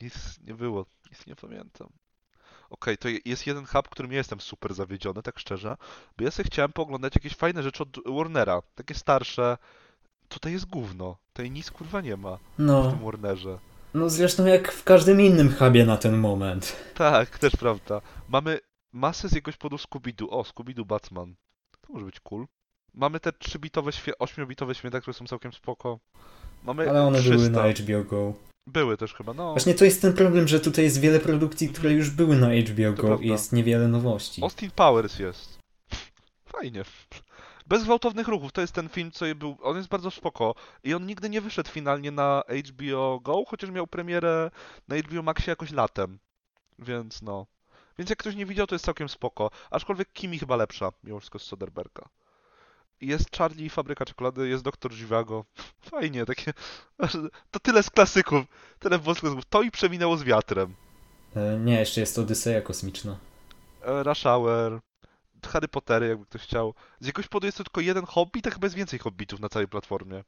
Nic 0.01 0.39
nie 0.47 0.53
było, 0.53 0.85
nic 1.11 1.27
nie 1.27 1.35
pamiętam. 1.35 1.89
Okej, 2.69 2.97
to 2.97 3.09
je- 3.09 3.19
jest 3.25 3.47
jeden 3.47 3.65
hub, 3.65 3.89
którym 3.89 4.11
ja 4.11 4.17
jestem 4.17 4.41
super 4.41 4.73
zawiedziony, 4.73 5.21
tak 5.23 5.39
szczerze, 5.39 5.77
bo 6.17 6.23
ja 6.23 6.31
sobie 6.31 6.47
chciałem 6.47 6.71
pooglądać 6.73 7.15
jakieś 7.15 7.35
fajne 7.35 7.63
rzeczy 7.63 7.83
od 7.83 7.89
Warnera, 8.05 8.61
takie 8.75 8.95
starsze. 8.95 9.57
Tutaj 10.29 10.51
jest 10.53 10.65
gówno, 10.65 11.17
tutaj 11.33 11.51
nic 11.51 11.71
kurwa 11.71 12.01
nie 12.01 12.17
ma 12.17 12.37
w 12.37 12.39
No, 12.57 12.91
tym 12.91 12.99
Warnerze. 13.05 13.59
no 13.93 14.09
zresztą 14.09 14.45
jak 14.45 14.71
w 14.71 14.83
każdym 14.83 15.21
innym 15.21 15.55
hubie 15.55 15.85
na 15.85 15.97
ten 15.97 16.17
moment. 16.17 16.75
Tak, 16.93 17.39
też 17.39 17.55
prawda. 17.55 18.01
Mamy 18.27 18.59
masę 18.93 19.29
z 19.29 19.31
jakiegoś 19.31 19.57
powodu 19.57 19.75
Scooby-Doo. 19.75 20.27
O, 20.29 20.41
Scooby-Doo 20.43 20.85
Batman. 20.85 21.35
To 21.81 21.93
może 21.93 22.05
być 22.05 22.19
cool. 22.19 22.47
Mamy 22.93 23.19
te 23.19 23.29
3-bitowe, 23.31 23.91
świe- 23.91 24.13
8-bitowe 24.19 24.73
święta, 24.73 25.01
które 25.01 25.13
są 25.13 25.25
całkiem 25.27 25.53
spoko. 25.53 25.99
Mamy 26.63 26.89
Ale 26.89 27.03
one 27.03 27.19
300. 27.19 27.35
były 27.37 27.49
na 27.49 27.63
HBO 27.73 28.03
Go. 28.03 28.33
Były 28.69 28.97
też 28.97 29.13
chyba, 29.13 29.33
no. 29.33 29.51
Właśnie 29.51 29.73
to 29.73 29.85
jest 29.85 30.01
ten 30.01 30.13
problem, 30.13 30.47
że 30.47 30.59
tutaj 30.59 30.85
jest 30.85 30.99
wiele 30.99 31.19
produkcji, 31.19 31.69
które 31.69 31.91
już 31.93 32.09
były 32.09 32.35
na 32.37 32.47
HBO 32.47 32.93
To 32.95 33.01
Go 33.01 33.07
prawda. 33.07 33.25
i 33.25 33.27
jest 33.27 33.53
niewiele 33.53 33.87
nowości. 33.87 34.43
Austin 34.43 34.71
Powers 34.71 35.19
jest. 35.19 35.59
Fajnie. 36.45 36.83
Bez 37.67 37.83
gwałtownych 37.83 38.27
ruchów. 38.27 38.51
To 38.51 38.61
jest 38.61 38.73
ten 38.73 38.89
film, 38.89 39.11
co 39.11 39.25
był. 39.35 39.57
On 39.61 39.77
jest 39.77 39.89
bardzo 39.89 40.11
spoko. 40.11 40.55
I 40.83 40.93
on 40.93 41.05
nigdy 41.05 41.29
nie 41.29 41.41
wyszedł 41.41 41.69
finalnie 41.69 42.11
na 42.11 42.43
HBO 42.69 43.19
Go, 43.19 43.43
chociaż 43.47 43.69
miał 43.69 43.87
premierę 43.87 44.51
na 44.87 44.97
HBO 44.97 45.23
Maxie 45.23 45.51
jakoś 45.51 45.71
latem. 45.71 46.19
Więc 46.79 47.21
no. 47.21 47.45
Więc 47.97 48.09
jak 48.09 48.19
ktoś 48.19 48.35
nie 48.35 48.45
widział, 48.45 48.67
to 48.67 48.75
jest 48.75 48.85
całkiem 48.85 49.09
spoko. 49.09 49.49
Aczkolwiek 49.71 50.13
Kimi 50.13 50.39
chyba 50.39 50.55
lepsza, 50.55 50.91
mimo 51.03 51.19
wszystko 51.19 51.39
z 51.39 51.43
Soderberga. 51.43 52.09
Jest 53.01 53.37
Charlie 53.37 53.65
i 53.65 53.69
Fabryka 53.69 54.05
Czekolady, 54.05 54.49
jest 54.49 54.63
Doktor 54.63 54.93
Zhivago. 54.93 55.45
Fajnie, 55.91 56.25
takie... 56.25 56.53
To 57.51 57.59
tyle 57.61 57.83
z 57.83 57.89
klasyków. 57.89 58.45
Tyle 58.79 58.99
wąsków. 58.99 59.45
To 59.49 59.61
i 59.61 59.71
przeminęło 59.71 60.17
z 60.17 60.23
wiatrem. 60.23 60.75
E, 61.35 61.57
Nie, 61.59 61.79
jeszcze 61.79 62.01
jest 62.01 62.19
Odyseja 62.19 62.61
Kosmiczna. 62.61 63.17
e, 63.81 64.03
Rush 64.03 64.23
Hour, 64.23 64.79
Harry 65.47 65.67
Pottery, 65.67 66.07
jakby 66.07 66.25
ktoś 66.25 66.41
chciał. 66.41 66.73
Z 66.99 67.05
jakiegoś 67.05 67.27
powodu 67.27 67.45
jest 67.47 67.57
to 67.57 67.63
tylko 67.63 67.81
jeden 67.81 68.05
hobbit, 68.05 68.47
a 68.47 68.51
chyba 68.51 68.65
jest 68.65 68.75
więcej 68.75 68.99
hobbitów 68.99 69.39
na 69.39 69.49
całej 69.49 69.67
platformie. 69.67 70.23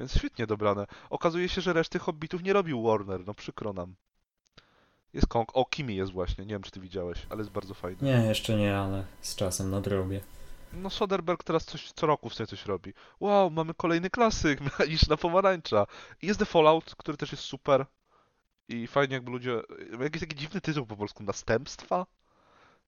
Więc 0.00 0.18
świetnie 0.18 0.46
dobrane. 0.46 0.86
Okazuje 1.10 1.48
się, 1.48 1.60
że 1.60 1.72
reszty 1.72 1.98
hobbitów 1.98 2.42
nie 2.42 2.52
robił 2.52 2.82
Warner, 2.82 3.26
no 3.26 3.34
przykro 3.34 3.72
nam. 3.72 3.94
Jest 5.12 5.26
Kong. 5.26 5.48
O, 5.54 5.64
Kimi 5.64 5.96
jest 5.96 6.12
właśnie, 6.12 6.44
nie 6.44 6.54
wiem 6.54 6.62
czy 6.62 6.70
ty 6.70 6.80
widziałeś, 6.80 7.26
ale 7.30 7.38
jest 7.38 7.50
bardzo 7.50 7.74
fajny. 7.74 7.98
Nie, 8.02 8.26
jeszcze 8.26 8.56
nie, 8.56 8.76
ale 8.78 9.04
z 9.20 9.36
czasem 9.36 9.70
nadrobię. 9.70 10.20
No 10.72 10.90
Soderbergh 10.90 11.44
teraz 11.44 11.64
coś 11.64 11.92
co 11.92 12.06
roku 12.06 12.30
w 12.30 12.34
sumie 12.34 12.46
coś 12.46 12.66
robi. 12.66 12.92
Wow, 13.20 13.50
mamy 13.50 13.74
kolejny 13.74 14.10
klasyk, 14.10 14.60
mechaniczna 14.70 15.16
pomarańcza. 15.16 15.86
I 16.22 16.26
jest 16.26 16.38
The 16.38 16.46
Fallout, 16.46 16.94
który 16.94 17.16
też 17.16 17.32
jest 17.32 17.44
super. 17.44 17.86
I 18.68 18.86
fajnie 18.86 19.14
jakby 19.14 19.30
ludzie... 19.30 19.60
Jakiś 20.00 20.20
taki 20.20 20.36
dziwny 20.36 20.60
tytuł 20.60 20.86
po 20.86 20.96
polsku, 20.96 21.22
Następstwa? 21.22 22.06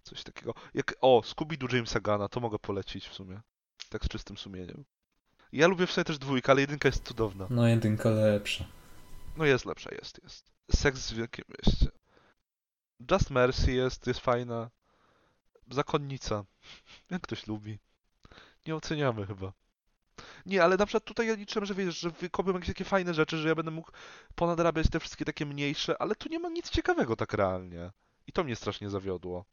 Coś 0.02 0.22
takiego. 0.22 0.54
Jak... 0.74 0.94
O, 1.00 1.20
Scooby-Doo 1.20 1.74
Jamesa 1.74 2.00
Gana, 2.00 2.28
to 2.28 2.40
mogę 2.40 2.58
polecić 2.58 3.08
w 3.08 3.14
sumie. 3.14 3.40
Tak 3.88 4.04
z 4.04 4.08
czystym 4.08 4.38
sumieniem. 4.38 4.84
Ja 5.52 5.66
lubię 5.68 5.86
w 5.86 5.92
sumie 5.92 6.04
też 6.04 6.18
dwójkę, 6.18 6.52
ale 6.52 6.60
jedynka 6.60 6.88
jest 6.88 7.08
cudowna. 7.08 7.46
No 7.50 7.68
jedynka 7.68 8.10
lepsza. 8.10 8.64
No 9.36 9.44
jest 9.44 9.64
lepsza, 9.64 9.90
jest, 9.94 10.20
jest. 10.22 10.52
Seks 10.74 11.12
w 11.12 11.16
Wielkim 11.16 11.44
Mieście. 11.48 11.88
Just 13.10 13.30
Mercy 13.30 13.72
jest, 13.72 14.06
jest 14.06 14.20
fajna. 14.20 14.70
Zakonnica. 15.70 16.44
Jak 17.10 17.22
ktoś 17.22 17.46
lubi. 17.46 17.78
Nie 18.66 18.76
oceniamy 18.76 19.26
chyba. 19.26 19.52
Nie, 20.46 20.64
ale 20.64 20.76
na 20.76 20.86
przykład 20.86 21.04
tutaj 21.04 21.26
ja 21.26 21.34
liczyłem, 21.34 21.66
że 21.66 21.74
wiesz, 21.74 22.00
że 22.00 22.10
wykopią 22.10 22.52
jakieś 22.52 22.68
takie 22.68 22.84
fajne 22.84 23.14
rzeczy, 23.14 23.36
że 23.36 23.48
ja 23.48 23.54
będę 23.54 23.70
mógł 23.70 23.90
ponadrabiać 24.34 24.90
te 24.90 25.00
wszystkie 25.00 25.24
takie 25.24 25.46
mniejsze, 25.46 26.02
ale 26.02 26.14
tu 26.14 26.28
nie 26.28 26.38
ma 26.38 26.48
nic 26.48 26.70
ciekawego 26.70 27.16
tak 27.16 27.32
realnie. 27.32 27.90
I 28.26 28.32
to 28.32 28.44
mnie 28.44 28.56
strasznie 28.56 28.90
zawiodło. 28.90 29.44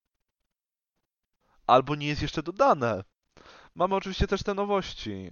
Albo 1.68 1.96
nie 1.96 2.08
jest 2.08 2.22
jeszcze 2.22 2.44
dodane. 2.44 3.04
Mamy 3.76 3.96
oczywiście 3.96 4.28
też 4.28 4.44
te 4.44 4.54
nowości. 4.54 5.30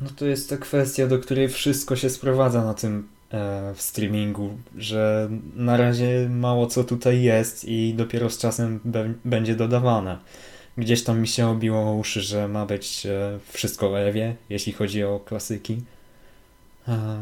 No 0.00 0.10
to 0.16 0.24
jest 0.24 0.50
ta 0.50 0.56
kwestia, 0.56 1.06
do 1.06 1.18
której 1.18 1.48
wszystko 1.48 1.96
się 1.96 2.10
sprowadza 2.10 2.64
na 2.64 2.74
tym 2.74 3.08
w 3.74 3.82
streamingu, 3.82 4.50
że 4.78 5.28
na 5.56 5.76
razie 5.76 6.28
mało 6.30 6.66
co 6.66 6.84
tutaj 6.84 7.22
jest 7.22 7.64
i 7.64 7.94
dopiero 7.94 8.30
z 8.30 8.38
czasem 8.38 8.80
będzie 9.24 9.54
dodawane. 9.54 10.18
Gdzieś 10.78 11.04
tam 11.04 11.20
mi 11.20 11.28
się 11.28 11.48
obiło 11.48 11.94
uszy, 11.94 12.20
że 12.20 12.48
ma 12.48 12.66
być 12.66 13.06
e, 13.06 13.38
wszystko 13.52 13.90
o 13.90 14.00
Ewie, 14.00 14.36
jeśli 14.50 14.72
chodzi 14.72 15.04
o 15.04 15.20
klasyki. 15.20 15.82
E, 16.88 17.18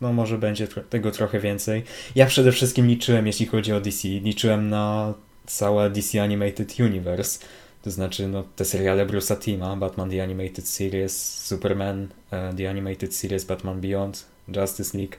no 0.00 0.12
może 0.12 0.38
będzie 0.38 0.68
tego 0.68 1.10
trochę 1.10 1.40
więcej. 1.40 1.84
Ja 2.14 2.26
przede 2.26 2.52
wszystkim 2.52 2.86
liczyłem, 2.86 3.26
jeśli 3.26 3.46
chodzi 3.46 3.72
o 3.72 3.80
DC, 3.80 4.08
liczyłem 4.08 4.68
na 4.68 5.14
całe 5.46 5.90
DC 5.90 6.22
Animated 6.22 6.80
Universe. 6.80 7.38
To 7.82 7.90
znaczy, 7.90 8.28
no, 8.28 8.44
te 8.56 8.64
seriale 8.64 9.06
Bruce'a 9.06 9.38
Tima, 9.38 9.76
Batman 9.76 10.10
The 10.10 10.22
Animated 10.22 10.68
Series, 10.68 11.44
Superman 11.44 12.08
e, 12.30 12.54
The 12.54 12.70
Animated 12.70 13.14
Series, 13.14 13.44
Batman 13.44 13.80
Beyond, 13.80 14.24
Justice 14.48 14.98
League. 14.98 15.16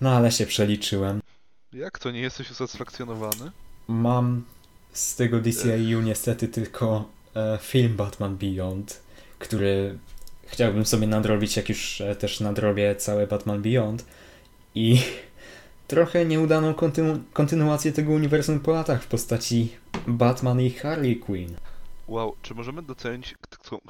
No, 0.00 0.10
ale 0.10 0.32
się 0.32 0.46
przeliczyłem. 0.46 1.20
Jak 1.72 1.98
to, 1.98 2.10
nie 2.10 2.20
jesteś 2.20 2.50
usatysfakcjonowany? 2.50 3.50
Mam 3.88 4.44
z 4.92 5.16
tego 5.16 5.40
DCIU 5.40 6.00
niestety 6.00 6.48
tylko 6.48 7.08
e, 7.36 7.58
film 7.62 7.96
Batman 7.96 8.36
Beyond, 8.36 9.00
który 9.38 9.98
chciałbym 10.46 10.86
sobie 10.86 11.06
nadrobić, 11.06 11.56
jak 11.56 11.68
już 11.68 12.00
e, 12.00 12.16
też 12.16 12.40
nadrobię 12.40 12.96
całe 12.96 13.26
Batman 13.26 13.62
Beyond. 13.62 14.04
I 14.74 15.02
trochę 15.88 16.24
nieudaną 16.24 16.72
kontynu- 16.72 17.20
kontynuację 17.32 17.92
tego 17.92 18.12
uniwersum 18.12 18.60
po 18.60 18.72
latach 18.72 19.02
w 19.02 19.06
postaci 19.06 19.76
Batman 20.06 20.60
i 20.60 20.70
Harley 20.70 21.16
Quinn. 21.16 21.56
Wow, 22.08 22.36
czy 22.42 22.54
możemy 22.54 22.82
docenić 22.82 23.34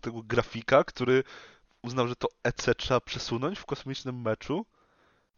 tego 0.02 0.22
grafika, 0.22 0.84
który 0.84 1.24
uznał, 1.86 2.08
że 2.08 2.16
to 2.16 2.28
EC 2.42 2.66
trzeba 2.76 3.00
przesunąć 3.00 3.58
w 3.58 3.66
kosmicznym 3.66 4.22
meczu? 4.22 4.66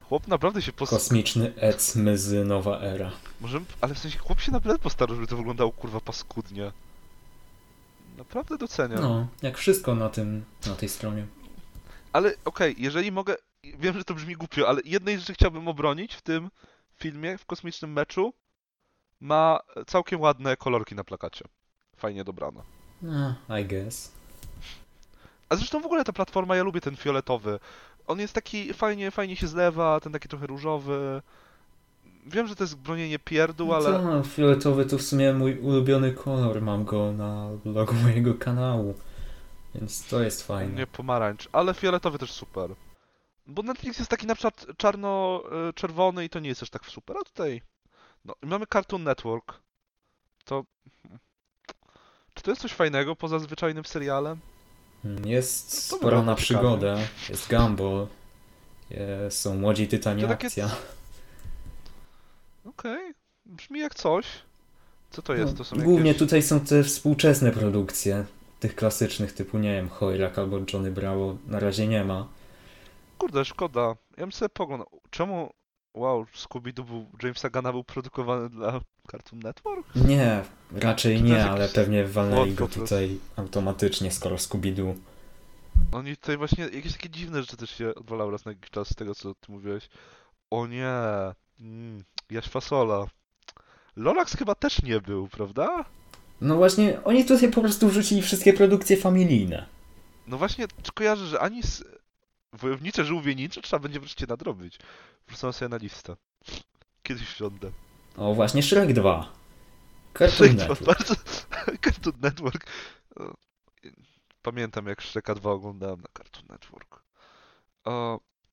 Chłop 0.00 0.28
naprawdę 0.28 0.62
się 0.62 0.72
postarał. 0.72 1.00
Kosmiczny 1.00 1.52
Ec 1.56 1.96
Myzy 1.96 2.44
Nowa 2.44 2.80
Era. 2.80 3.10
Możemy, 3.40 3.66
ale 3.80 3.94
w 3.94 3.98
sensie 3.98 4.18
chłop 4.18 4.40
się 4.40 4.52
naprawdę 4.52 4.82
postarał, 4.82 5.14
żeby 5.16 5.26
to 5.26 5.36
wyglądało 5.36 5.72
kurwa 5.72 6.00
paskudnie. 6.00 6.72
Naprawdę 8.18 8.58
doceniam. 8.58 9.00
No, 9.00 9.28
jak 9.42 9.58
wszystko 9.58 9.94
na 9.94 10.08
tym, 10.08 10.44
na 10.66 10.74
tej 10.74 10.88
stronie. 10.88 11.26
Ale 12.12 12.34
okej, 12.44 12.74
jeżeli 12.78 13.12
mogę, 13.12 13.34
wiem, 13.64 13.98
że 13.98 14.04
to 14.04 14.14
brzmi 14.14 14.34
głupio, 14.34 14.68
ale 14.68 14.80
jednej 14.84 15.18
rzeczy 15.18 15.34
chciałbym 15.34 15.68
obronić 15.68 16.14
w 16.14 16.22
tym 16.22 16.50
filmie, 16.96 17.38
w 17.38 17.46
kosmicznym 17.46 17.92
meczu. 17.92 18.32
Ma 19.20 19.60
całkiem 19.86 20.20
ładne 20.20 20.56
kolorki 20.56 20.94
na 20.94 21.04
plakacie. 21.04 21.44
Fajnie 21.96 22.24
dobrane. 22.24 22.62
No, 23.02 23.34
I 23.60 23.64
guess. 23.64 24.12
A 25.48 25.56
zresztą 25.56 25.80
w 25.80 25.86
ogóle 25.86 26.04
ta 26.04 26.12
platforma, 26.12 26.56
ja 26.56 26.62
lubię 26.62 26.80
ten 26.80 26.96
fioletowy. 26.96 27.58
On 28.06 28.20
jest 28.20 28.32
taki 28.32 28.74
fajnie, 28.74 29.10
fajnie 29.10 29.36
się 29.36 29.46
zlewa, 29.46 30.00
ten 30.00 30.12
taki 30.12 30.28
trochę 30.28 30.46
różowy. 30.46 31.22
Wiem, 32.26 32.46
że 32.46 32.56
to 32.56 32.64
jest 32.64 32.76
bronienie 32.76 33.18
pierdół, 33.18 33.74
ale 33.74 33.84
Co, 33.84 34.02
no, 34.02 34.22
fioletowy 34.22 34.86
to 34.86 34.98
w 34.98 35.02
sumie 35.02 35.32
mój 35.32 35.58
ulubiony 35.58 36.12
kolor. 36.12 36.62
Mam 36.62 36.84
go 36.84 37.12
na 37.12 37.48
logo 37.64 37.92
mojego 37.92 38.34
kanału. 38.34 38.94
Więc 39.74 40.08
to 40.08 40.22
jest 40.22 40.46
fajne. 40.46 40.74
nie 40.74 40.86
pomarańcz. 40.86 41.48
Ale 41.52 41.74
fioletowy 41.74 42.18
też 42.18 42.32
super. 42.32 42.70
Bo 43.46 43.62
Netflix 43.62 43.98
jest 43.98 44.10
taki 44.10 44.26
na 44.26 44.34
przykład 44.34 44.66
czarno-czerwony 44.76 46.24
i 46.24 46.28
to 46.28 46.40
nie 46.40 46.48
jest 46.48 46.60
też 46.60 46.70
tak 46.70 46.86
super. 46.86 47.16
A 47.20 47.24
tutaj, 47.24 47.62
no 48.24 48.34
i 48.42 48.46
mamy 48.46 48.66
Cartoon 48.72 49.02
Network. 49.02 49.60
To... 50.44 50.64
Czy 52.34 52.42
to 52.42 52.50
jest 52.50 52.62
coś 52.62 52.72
fajnego 52.72 53.16
poza 53.16 53.38
zwyczajnym 53.38 53.84
serialem? 53.84 54.38
Mm, 55.08 55.26
Jest 55.28 55.90
wygląda 55.92 56.22
na 56.22 56.34
przygodę. 56.34 56.98
Jest 57.28 57.48
Gumball. 57.50 58.06
Jest, 58.90 59.38
są 59.40 59.54
Młodzi 59.54 59.88
Tytani 59.88 60.22
To 60.22 60.28
takie- 60.28 60.46
Akcja. 60.46 60.70
Okej, 62.64 63.14
brzmi 63.46 63.80
jak 63.80 63.94
coś. 63.94 64.26
Co 65.10 65.22
to 65.22 65.34
jest? 65.34 65.52
No, 65.52 65.58
To 65.58 65.64
są 65.64 65.76
Głównie 65.76 66.08
jakieś... 66.08 66.18
tutaj 66.18 66.42
są 66.42 66.60
te 66.60 66.82
współczesne 66.84 67.50
produkcje. 67.50 68.24
Tych 68.60 68.74
klasycznych 68.74 69.32
typu, 69.32 69.58
nie 69.58 69.72
wiem, 69.72 69.88
Hoyrak 69.88 70.38
albo 70.38 70.58
Johnny 70.72 70.90
Bravo 70.90 71.36
na 71.46 71.60
razie 71.60 71.86
nie 71.86 72.04
ma. 72.04 72.28
Kurde, 73.18 73.44
szkoda. 73.44 73.80
Ja 74.16 74.22
bym 74.24 74.32
sobie 74.32 74.48
poglądał. 74.48 75.00
Czemu... 75.10 75.50
Wow, 75.94 76.24
Scooby-Doo 76.34 76.84
był... 76.84 77.06
Jamesa 77.22 77.50
Gana 77.50 77.72
był 77.72 77.84
produkowany 77.84 78.48
dla 78.48 78.80
Cartoon 79.10 79.42
Network? 79.42 79.94
Nie, 79.94 80.42
raczej 80.72 81.22
nie, 81.22 81.44
ale 81.50 81.60
jakiś 81.60 81.74
pewnie 81.74 82.04
walnęli 82.04 82.54
go 82.54 82.68
tutaj 82.68 83.18
automatycznie, 83.36 84.10
skoro 84.12 84.36
Scooby-Doo. 84.36 84.94
Oni 85.92 86.16
tutaj 86.16 86.36
właśnie 86.36 86.64
jakieś 86.64 86.92
takie 86.92 87.10
dziwne 87.10 87.40
rzeczy 87.40 87.56
też 87.56 87.70
się 87.70 87.94
odwalały 87.94 88.32
raz 88.32 88.44
na 88.44 88.52
jakiś 88.52 88.70
czas 88.70 88.88
z 88.88 88.94
tego, 88.94 89.14
co 89.14 89.34
ty 89.34 89.52
mówiłeś. 89.52 89.88
O 90.50 90.66
nie, 90.66 90.92
mm, 91.60 92.04
Jaś 92.30 92.44
Fasola. 92.44 93.06
Lorax 93.96 94.36
chyba 94.36 94.54
też 94.54 94.82
nie 94.82 95.00
był, 95.00 95.28
prawda? 95.28 95.84
No 96.40 96.56
właśnie, 96.56 97.04
oni 97.04 97.24
tutaj 97.24 97.50
po 97.50 97.60
prostu 97.60 97.88
wrzucili 97.88 98.22
wszystkie 98.22 98.52
produkcje 98.52 98.96
familijne. 98.96 99.66
No 100.26 100.38
właśnie, 100.38 100.66
czy 100.82 100.92
kojarzę, 100.92 101.26
że 101.26 101.40
ani 101.40 101.62
z 101.62 101.84
Wojownicze 102.52 103.04
Żółwienicze 103.04 103.62
trzeba 103.62 103.80
będzie 103.80 104.00
wreszcie 104.00 104.26
nadrobić. 104.26 104.78
Wrzucam 105.28 105.52
sobie 105.52 105.68
na 105.68 105.76
listę. 105.76 106.16
Kiedyś 107.02 107.28
wsiądę. 107.28 107.70
O, 108.18 108.34
właśnie 108.34 108.62
Shrek 108.62 108.92
2. 108.92 109.32
Cartoon 110.18 110.30
Shrek 110.30 110.56
Network. 110.56 110.82
bardzo... 110.82 111.14
Cartoon 111.84 112.16
Network. 112.20 112.66
Pamiętam 114.42 114.86
jak 114.86 115.02
Shreka 115.02 115.34
2 115.34 115.50
oglądałem 115.50 116.00
na 116.00 116.08
Cartoon 116.18 116.46
Network. 116.48 117.02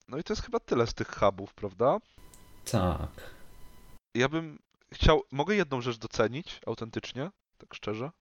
No 0.08 0.18
i 0.18 0.24
to 0.24 0.34
jest 0.34 0.44
chyba 0.44 0.60
tyle 0.60 0.88
z 0.88 0.94
tych 0.94 1.16
hubów, 1.16 1.54
prawda? 1.54 1.98
Tak. 2.72 3.10
Ja 4.16 4.30
bym 4.30 4.60
chciał... 4.94 5.24
Mogę 5.32 5.56
jedną 5.56 5.82
rzecz 5.82 5.98
docenić 5.98 6.62
autentycznie, 6.66 7.32
tak 7.58 7.74
szczerze? 7.74 8.12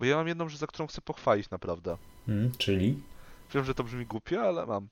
Bo 0.00 0.06
ja 0.06 0.16
mam 0.16 0.28
jedną 0.28 0.48
rzecz, 0.48 0.60
za 0.60 0.66
którą 0.66 0.86
chcę 0.86 1.00
pochwalić 1.00 1.50
naprawdę. 1.50 1.96
Hmm, 2.26 2.52
czyli? 2.58 3.02
Wiem, 3.54 3.64
że 3.64 3.74
to 3.74 3.84
brzmi 3.84 4.06
głupio, 4.06 4.42
ale 4.42 4.66
mam. 4.66 4.88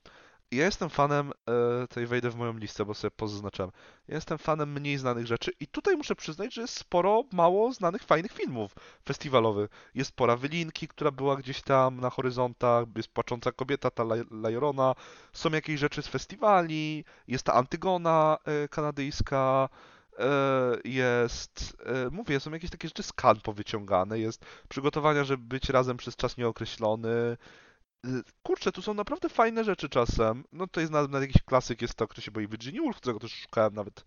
Ja 0.52 0.64
jestem 0.64 0.90
fanem, 0.90 1.32
e, 1.82 1.86
tutaj 1.88 2.06
wejdę 2.06 2.30
w 2.30 2.36
moją 2.36 2.52
listę, 2.58 2.84
bo 2.84 2.94
sobie 2.94 3.10
pozaznaczam. 3.10 3.70
Ja 4.08 4.14
jestem 4.14 4.38
fanem 4.38 4.72
mniej 4.72 4.98
znanych 4.98 5.26
rzeczy 5.26 5.50
i 5.60 5.66
tutaj 5.66 5.96
muszę 5.96 6.16
przyznać, 6.16 6.54
że 6.54 6.60
jest 6.60 6.76
sporo 6.78 7.24
mało 7.32 7.72
znanych, 7.72 8.02
fajnych 8.02 8.32
filmów 8.32 8.74
festiwalowych. 9.06 9.70
Jest 9.94 10.12
pora 10.12 10.36
Wylinki, 10.36 10.88
która 10.88 11.10
była 11.10 11.36
gdzieś 11.36 11.62
tam 11.62 12.00
na 12.00 12.10
horyzontach, 12.10 12.84
jest 12.96 13.08
Płacząca 13.08 13.52
Kobieta, 13.52 13.90
ta 13.90 14.02
Laj- 14.04 14.42
Lajorona, 14.42 14.94
są 15.32 15.50
jakieś 15.50 15.80
rzeczy 15.80 16.02
z 16.02 16.08
festiwali, 16.08 17.04
jest 17.28 17.44
ta 17.44 17.54
Antygona 17.54 18.38
e, 18.44 18.68
kanadyjska, 18.68 19.68
e, 20.18 20.28
jest, 20.84 21.76
e, 21.86 22.10
mówię, 22.10 22.40
są 22.40 22.50
jakieś 22.50 22.70
takie 22.70 22.88
rzeczy 22.88 23.02
z 23.02 23.12
kan 23.12 23.40
powyciągane, 23.40 24.18
jest 24.18 24.44
przygotowania, 24.68 25.24
żeby 25.24 25.44
być 25.44 25.68
razem 25.68 25.96
przez 25.96 26.16
czas 26.16 26.36
nieokreślony, 26.36 27.36
Kurczę, 28.42 28.72
tu 28.72 28.82
są 28.82 28.94
naprawdę 28.94 29.28
fajne 29.28 29.64
rzeczy 29.64 29.88
czasem. 29.88 30.44
No 30.52 30.66
to 30.66 30.80
jest 30.80 30.92
nawet 30.92 31.22
jakiś 31.22 31.42
klasyk, 31.42 31.82
jest 31.82 31.94
to, 31.94 32.08
kto 32.08 32.20
się 32.20 32.30
boi 32.30 32.48
Virginia 32.48 32.82
Woolf, 32.82 32.96
którego 32.96 33.20
też 33.20 33.32
szukałem, 33.32 33.74
nawet 33.74 34.04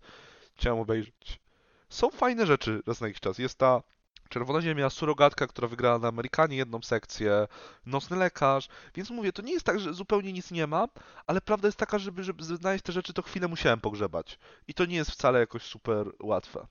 chciałem 0.54 0.78
obejrzeć. 0.78 1.40
Są 1.88 2.10
fajne 2.10 2.46
rzeczy 2.46 2.82
raz 2.86 3.00
na 3.00 3.06
jakiś 3.06 3.20
czas. 3.20 3.38
Jest 3.38 3.58
ta 3.58 3.82
Czerwona 4.28 4.60
Ziemia, 4.60 4.90
Surogatka, 4.90 5.46
która 5.46 5.68
wygrała 5.68 5.98
na 5.98 6.08
Amerykanie 6.08 6.56
jedną 6.56 6.82
sekcję, 6.82 7.48
Nocny 7.86 8.16
Lekarz, 8.16 8.68
więc 8.94 9.10
mówię, 9.10 9.32
to 9.32 9.42
nie 9.42 9.52
jest 9.52 9.66
tak, 9.66 9.80
że 9.80 9.94
zupełnie 9.94 10.32
nic 10.32 10.50
nie 10.50 10.66
ma, 10.66 10.88
ale 11.26 11.40
prawda 11.40 11.68
jest 11.68 11.78
taka, 11.78 11.98
żeby, 11.98 12.24
żeby 12.24 12.44
znaleźć 12.44 12.84
te 12.84 12.92
rzeczy, 12.92 13.12
to 13.12 13.22
chwilę 13.22 13.48
musiałem 13.48 13.80
pogrzebać. 13.80 14.38
I 14.68 14.74
to 14.74 14.84
nie 14.84 14.96
jest 14.96 15.10
wcale 15.10 15.38
jakoś 15.38 15.62
super 15.62 16.06
łatwe. 16.22 16.66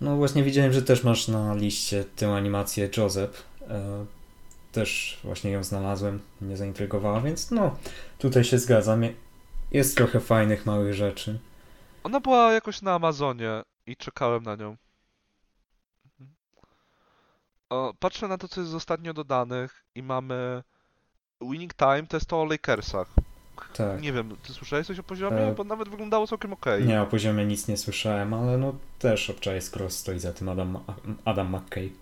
No 0.00 0.16
właśnie 0.16 0.42
widziałem, 0.42 0.72
że 0.72 0.82
też 0.82 1.04
masz 1.04 1.28
na 1.28 1.54
liście 1.54 2.04
tę 2.04 2.34
animację 2.34 2.90
Joseph. 2.96 3.46
Też 4.76 5.20
właśnie 5.24 5.50
ją 5.50 5.64
znalazłem, 5.64 6.20
mnie 6.40 6.56
zaintrygowała, 6.56 7.20
więc 7.20 7.50
no, 7.50 7.76
tutaj 8.18 8.44
się 8.44 8.58
zgadzam. 8.58 9.02
Jest 9.70 9.96
trochę 9.96 10.20
fajnych, 10.20 10.66
małych 10.66 10.94
rzeczy. 10.94 11.38
Ona 12.04 12.20
była 12.20 12.52
jakoś 12.52 12.82
na 12.82 12.94
Amazonie 12.94 13.62
i 13.86 13.96
czekałem 13.96 14.42
na 14.42 14.56
nią. 14.56 14.76
Mhm. 16.10 16.34
O, 17.70 17.94
patrzę 17.98 18.28
na 18.28 18.38
to, 18.38 18.48
co 18.48 18.60
jest 18.60 18.74
ostatnio 18.74 19.14
dodanych 19.14 19.84
i 19.94 20.02
mamy 20.02 20.62
Winning 21.40 21.74
Time, 21.74 22.06
to 22.08 22.16
jest 22.16 22.26
to 22.26 22.40
o 22.40 22.44
Lakersach. 22.44 23.08
Tak. 23.76 24.02
Nie 24.02 24.12
wiem, 24.12 24.36
ty 24.42 24.52
słyszałeś 24.52 24.86
coś 24.86 24.98
o 24.98 25.02
poziomie? 25.02 25.42
E, 25.42 25.54
Bo 25.54 25.64
nawet 25.64 25.88
wyglądało 25.88 26.26
całkiem 26.26 26.52
okej. 26.52 26.84
Nie, 26.84 27.02
o 27.02 27.06
poziomie 27.06 27.46
nic 27.46 27.68
nie 27.68 27.76
słyszałem, 27.76 28.34
ale 28.34 28.58
no 28.58 28.74
też 28.98 29.30
obczaję, 29.30 29.60
skoro 29.60 29.90
stoi 29.90 30.18
za 30.18 30.32
tym 30.32 30.48
Adam, 30.48 30.78
Adam 31.24 31.56
McKay. 31.56 31.92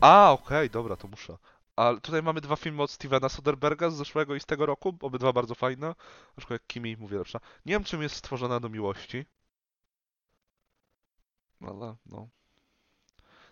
A, 0.00 0.32
okej, 0.32 0.70
dobra, 0.70 0.96
to 0.96 1.08
muszę. 1.08 1.36
Ale 1.78 2.00
tutaj 2.00 2.22
mamy 2.22 2.40
dwa 2.40 2.56
filmy 2.56 2.82
od 2.82 2.90
Stevena 2.90 3.28
Soderberga 3.28 3.90
z 3.90 3.94
zeszłego 3.94 4.34
i 4.34 4.40
z 4.40 4.46
tego 4.46 4.66
roku, 4.66 4.98
obydwa 5.00 5.32
bardzo 5.32 5.54
fajne. 5.54 5.94
Aczkolwiek 6.36 6.66
Kimi, 6.66 6.96
mówię 6.96 7.18
lepsza. 7.18 7.40
Nie 7.66 7.72
wiem, 7.72 7.84
czym 7.84 8.02
jest 8.02 8.14
stworzona 8.14 8.60
do 8.60 8.68
miłości. 8.68 9.26
Ale, 11.60 11.96
no. 12.06 12.28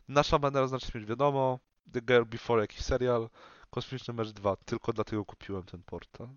Nasza 0.08 0.38
manera 0.38 0.66
znaczy 0.66 0.86
śmierć, 0.86 1.06
wiadomo. 1.06 1.58
The 1.92 2.00
Girl 2.00 2.24
Before 2.24 2.62
jakiś 2.62 2.80
serial. 2.80 3.28
Kosmiczny 3.70 4.14
Mecz 4.14 4.28
2, 4.28 4.56
tylko 4.56 4.92
dlatego 4.92 5.24
kupiłem 5.24 5.62
ten 5.62 5.82
portal. 5.82 6.28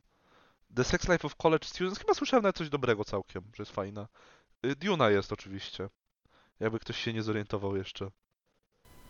The 0.75 0.84
Sex 0.84 1.10
Life 1.10 1.28
of 1.28 1.36
College 1.36 1.67
Students, 1.67 1.99
chyba 1.99 2.13
słyszałem 2.13 2.43
nawet 2.43 2.58
coś 2.58 2.69
dobrego 2.69 3.04
całkiem, 3.04 3.43
że 3.56 3.63
jest 3.63 3.71
fajna. 3.71 4.08
Y, 4.65 4.75
Duna 4.75 5.10
jest 5.10 5.34
oczywiście. 5.34 5.89
Jakby 6.60 6.80
ktoś 6.80 6.97
się 6.97 7.13
nie 7.13 7.23
zorientował 7.23 7.75
jeszcze. 7.75 8.12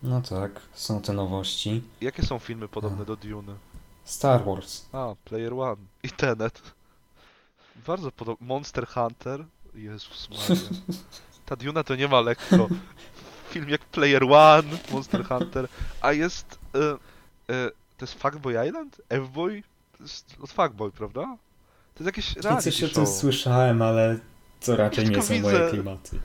No 0.04 0.22
tak, 0.22 0.62
są 0.74 1.02
te 1.02 1.14
nowości. 1.14 1.84
Jakie 2.02 2.24
są 2.26 2.40
filmy 2.40 2.68
podobne 2.68 3.06
do 3.06 3.16
Duny? 3.16 3.56
Star 4.04 4.46
Wars. 4.46 4.86
A, 4.92 5.16
Player 5.26 5.54
One. 5.54 5.82
I 6.04 6.10
Tenet. 6.10 6.62
Bardzo 7.88 8.12
podobne. 8.12 8.48
Monster 8.48 8.88
Hunter. 8.88 9.46
Jezus 9.76 10.30
Maria. 10.30 10.62
Ta 11.46 11.56
Duna 11.56 11.84
to 11.84 11.96
nie 11.96 12.08
ma 12.08 12.22
lekko. 12.22 12.68
film 13.50 13.70
jak 13.70 13.82
Player 13.86 14.24
One, 14.24 14.78
Monster 14.92 15.26
Hunter, 15.26 15.68
a 16.02 16.12
jest... 16.14 16.60
E, 16.76 16.80
e, 17.54 17.72
to 17.98 18.06
jest 18.06 18.14
Fuckboy 18.22 18.68
Island? 18.68 19.02
F-Boy? 19.10 19.64
To 19.98 20.04
jest 20.04 20.36
od 20.42 20.52
Fuckboy, 20.52 20.92
prawda? 20.92 21.22
To 21.96 22.04
jest 22.04 22.06
jakieś 22.06 22.36
reality 22.36 22.64
Coś 22.72 22.84
o 22.84 22.88
show. 22.88 22.96
tym 22.96 23.08
słyszałem, 23.08 23.82
ale 23.82 24.20
to 24.66 24.76
raczej 24.76 25.04
nie 25.06 25.12
tylko 25.12 25.28
są 25.28 25.34
widzę- 25.34 25.42
moje 25.52 25.70
klimaty. 25.70 26.20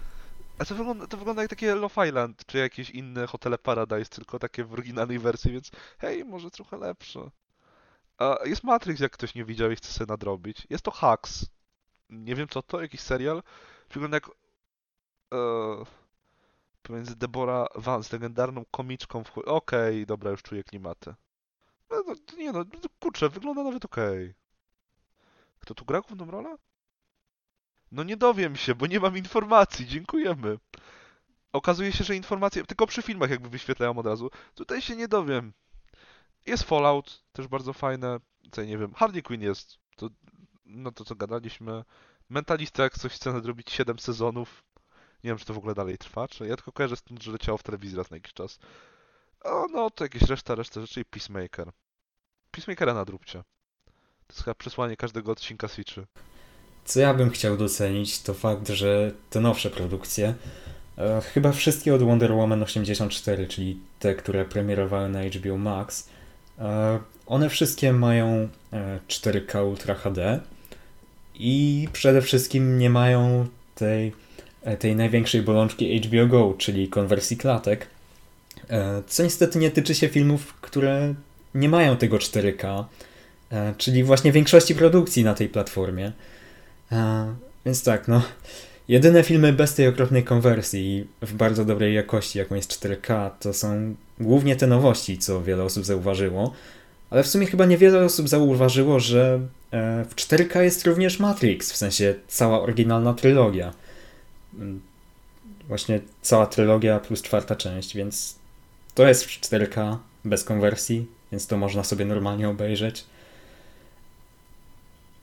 A 0.59 0.65
to 0.65 0.75
wygląda, 0.75 1.07
to 1.07 1.17
wygląda 1.17 1.43
jak 1.43 1.51
takie 1.51 1.75
Love 1.75 2.09
Island, 2.09 2.47
czy 2.47 2.59
jakieś 2.59 2.91
inne 2.91 3.27
hotele 3.27 3.59
Paradise, 3.59 4.11
tylko 4.11 4.39
takie 4.39 4.65
w 4.65 4.73
oryginalnej 4.73 5.19
wersji, 5.19 5.53
więc 5.53 5.71
hej, 5.99 6.25
może 6.25 6.51
trochę 6.51 6.77
lepsze. 6.77 7.31
A 8.19 8.37
jest 8.45 8.65
Matrix, 8.65 9.01
jak 9.01 9.13
ktoś 9.13 9.35
nie 9.35 9.45
widział 9.45 9.71
i 9.71 9.77
chce 9.77 9.93
sobie 9.93 10.09
nadrobić. 10.13 10.67
Jest 10.71 10.85
to 10.85 10.91
Hacks. 10.91 11.47
Nie 12.11 12.35
wiem 12.35 12.49
co 12.49 12.63
to, 12.63 12.81
jakiś 12.81 13.01
serial. 13.01 13.43
Wygląda 13.91 14.17
jak... 14.17 14.31
E, 15.35 15.85
pomiędzy 16.83 17.17
Deborah 17.17 17.69
Vance, 17.75 18.17
legendarną 18.17 18.65
komiczką 18.71 19.25
w... 19.25 19.33
chuj- 19.33 19.45
Okej, 19.45 20.07
dobra, 20.07 20.31
już 20.31 20.43
czuję 20.43 20.65
klimaty. 20.65 21.15
No, 21.91 22.03
no, 22.07 22.15
nie 22.37 22.53
no, 22.53 22.65
kurczę, 23.01 23.29
wygląda 23.29 23.63
nawet 23.63 23.85
okej. 23.85 24.35
Kto 25.61 25.75
tu 25.75 25.85
gra 25.85 26.01
główną 26.01 26.31
rolę? 26.31 26.57
No 27.95 28.03
nie 28.03 28.17
dowiem 28.17 28.57
się, 28.57 28.75
bo 28.75 28.87
nie 28.87 29.01
mam 29.01 29.17
informacji. 29.17 29.87
Dziękujemy. 29.87 30.59
Okazuje 31.53 31.93
się, 31.93 32.05
że 32.05 32.17
informacje 32.17 32.65
tylko 32.65 32.87
przy 32.87 33.03
filmach 33.03 33.31
jakby 33.31 33.49
wyświetlają 33.49 33.99
od 33.99 34.07
razu. 34.07 34.31
Tutaj 34.55 34.83
się 34.83 34.97
nie 34.97 35.09
dowiem. 35.09 35.53
Jest 36.47 36.63
Fallout, 36.63 37.25
też 37.33 37.49
bardzo 37.49 37.73
fajne. 37.73 38.21
Ja 38.57 38.65
nie 38.65 38.79
wiem, 38.79 38.95
Harley 38.95 39.23
Quinn 39.23 39.43
jest. 39.43 39.79
To, 39.97 40.11
no 40.65 40.93
to 40.93 41.05
co 41.05 41.15
gadaliśmy. 41.15 41.85
Mentalista 42.29 42.83
jak 42.83 42.99
coś 42.99 43.13
chce 43.13 43.33
nadrobić 43.33 43.71
7 43.71 43.99
sezonów. 43.99 44.65
Nie 45.25 45.31
wiem, 45.31 45.39
czy 45.39 45.45
to 45.45 45.55
w 45.55 45.59
ogóle 45.59 45.75
dalej 45.75 45.99
trwa, 45.99 46.29
czy 46.29 46.47
ja 46.47 46.57
tylko 46.57 46.73
kojarzę 46.73 46.97
stąd, 46.97 47.23
że 47.23 47.33
leciało 47.33 47.59
w 47.59 47.63
telewizji 47.63 47.99
raz 47.99 48.11
na 48.11 48.17
jakiś 48.17 48.33
czas. 48.33 48.59
O, 49.45 49.67
no 49.73 49.91
to 49.91 50.05
jakieś 50.05 50.23
reszta, 50.23 50.55
reszta 50.55 50.81
rzeczy 50.81 51.01
i 51.01 51.05
Peacemaker. 51.05 51.71
Peacemakera 52.51 52.95
nadróbcie. 52.95 53.45
To 54.27 54.33
jest 54.33 54.45
chyba 54.45 54.55
przesłanie 54.55 54.97
każdego 54.97 55.33
odcinka 55.33 55.69
Switchy. 55.69 56.07
Co 56.85 57.01
ja 57.01 57.15
bym 57.15 57.31
chciał 57.31 57.57
docenić, 57.57 58.23
to 58.23 58.35
fakt, 58.35 58.69
że 58.69 59.13
te 59.31 59.41
nowsze 59.41 59.71
produkcje, 59.71 60.35
e, 60.99 61.21
chyba 61.21 61.53
wszystkie 61.53 61.95
od 61.95 62.03
Wonder 62.03 62.33
Woman 62.33 62.63
84, 62.63 63.47
czyli 63.47 63.79
te, 63.99 64.15
które 64.15 64.45
premierowały 64.45 65.09
na 65.09 65.23
HBO 65.23 65.57
Max, 65.57 66.09
e, 66.59 66.99
one 67.27 67.49
wszystkie 67.49 67.93
mają 67.93 68.49
e, 68.73 68.99
4K 69.09 69.69
Ultra 69.69 69.95
HD 69.95 70.41
i 71.35 71.89
przede 71.93 72.23
wszystkim 72.23 72.79
nie 72.79 72.91
mają 72.91 73.47
tej, 73.75 74.13
e, 74.63 74.77
tej 74.77 74.97
największej 74.97 75.43
bolączki 75.43 76.01
HBO 76.01 76.27
Go, 76.27 76.55
czyli 76.59 76.89
konwersji 76.89 77.37
klatek, 77.37 77.87
e, 78.71 79.03
co 79.07 79.23
niestety 79.23 79.59
nie 79.59 79.71
tyczy 79.71 79.95
się 79.95 80.09
filmów, 80.09 80.55
które 80.61 81.15
nie 81.55 81.69
mają 81.69 81.97
tego 81.97 82.19
4K, 82.19 82.85
e, 83.51 83.75
czyli 83.79 84.05
właśnie 84.05 84.33
większości 84.33 84.75
produkcji 84.75 85.25
na 85.25 85.35
tej 85.35 85.49
platformie. 85.49 86.13
Więc 87.67 87.85
tak, 87.85 88.09
no. 88.09 88.23
Jedyne 88.89 89.23
filmy 89.23 89.53
bez 89.53 89.75
tej 89.75 89.89
okropnej 89.89 90.25
konwersji 90.25 91.07
w 91.23 91.33
bardzo 91.35 91.65
dobrej 91.65 91.95
jakości, 91.95 92.39
jaką 92.39 92.55
jest 92.55 92.73
4K, 92.73 93.31
to 93.41 93.55
są 93.55 93.95
głównie 94.21 94.57
te 94.57 94.67
nowości, 94.67 95.19
co 95.19 95.43
wiele 95.43 95.63
osób 95.63 95.85
zauważyło. 95.85 96.55
Ale 97.11 97.23
w 97.23 97.27
sumie 97.29 97.47
chyba 97.47 97.67
niewiele 97.67 98.05
osób 98.05 98.29
zauważyło, 98.29 99.01
że 99.01 99.41
e, 99.71 100.05
w 100.05 100.15
4K 100.15 100.61
jest 100.61 100.87
również 100.87 101.21
Matrix, 101.21 101.73
w 101.73 101.77
sensie 101.77 102.15
cała 102.29 102.61
oryginalna 102.63 103.15
trylogia. 103.15 103.73
Mm, 104.55 104.81
Właśnie 105.69 106.01
cała 106.23 106.47
trylogia 106.47 107.01
plus 107.01 107.23
czwarta 107.23 107.57
część, 107.57 107.97
więc 107.97 108.35
to 108.95 109.07
jest 109.07 109.25
w 109.25 109.41
4K 109.41 109.97
bez 110.25 110.45
konwersji, 110.45 111.07
więc 111.33 111.47
to 111.47 111.57
można 111.57 111.85
sobie 111.85 112.05
normalnie 112.05 112.49
obejrzeć. 112.49 113.05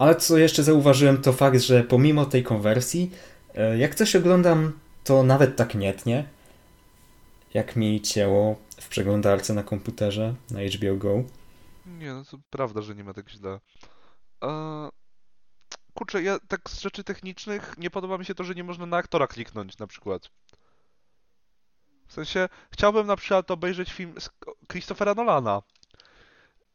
Ale 0.01 0.15
co 0.15 0.37
jeszcze 0.37 0.63
zauważyłem, 0.63 1.21
to 1.21 1.33
fakt, 1.33 1.59
że 1.59 1.83
pomimo 1.83 2.25
tej 2.25 2.43
konwersji, 2.43 3.11
e, 3.55 3.77
jak 3.77 3.95
coś 3.95 4.15
oglądam, 4.15 4.79
to 5.03 5.23
nawet 5.23 5.55
tak 5.55 5.75
nie 5.75 5.93
tnie, 5.93 6.29
jak 7.53 7.75
mi 7.75 8.01
cięło 8.01 8.55
w 8.81 8.87
przeglądarce 8.89 9.53
na 9.53 9.63
komputerze, 9.63 10.35
na 10.51 10.59
HBO 10.59 10.95
Go. 10.95 11.23
Nie, 11.85 12.13
no 12.13 12.23
to 12.25 12.37
prawda, 12.49 12.81
że 12.81 12.95
nie 12.95 13.03
ma 13.03 13.13
tak 13.13 13.29
źle. 13.29 13.59
Eee, 14.41 14.89
kurczę, 15.93 16.23
ja 16.23 16.39
tak 16.47 16.69
z 16.69 16.81
rzeczy 16.81 17.03
technicznych 17.03 17.73
nie 17.77 17.89
podoba 17.89 18.17
mi 18.17 18.25
się 18.25 18.35
to, 18.35 18.43
że 18.43 18.55
nie 18.55 18.63
można 18.63 18.85
na 18.85 18.97
aktora 18.97 19.27
kliknąć 19.27 19.77
na 19.77 19.87
przykład. 19.87 20.29
W 22.07 22.13
sensie, 22.13 22.49
chciałbym 22.71 23.07
na 23.07 23.15
przykład 23.15 23.51
obejrzeć 23.51 23.93
film 23.93 24.13
z 24.19 24.29
Christophera 24.71 25.13
Nolana. 25.13 25.61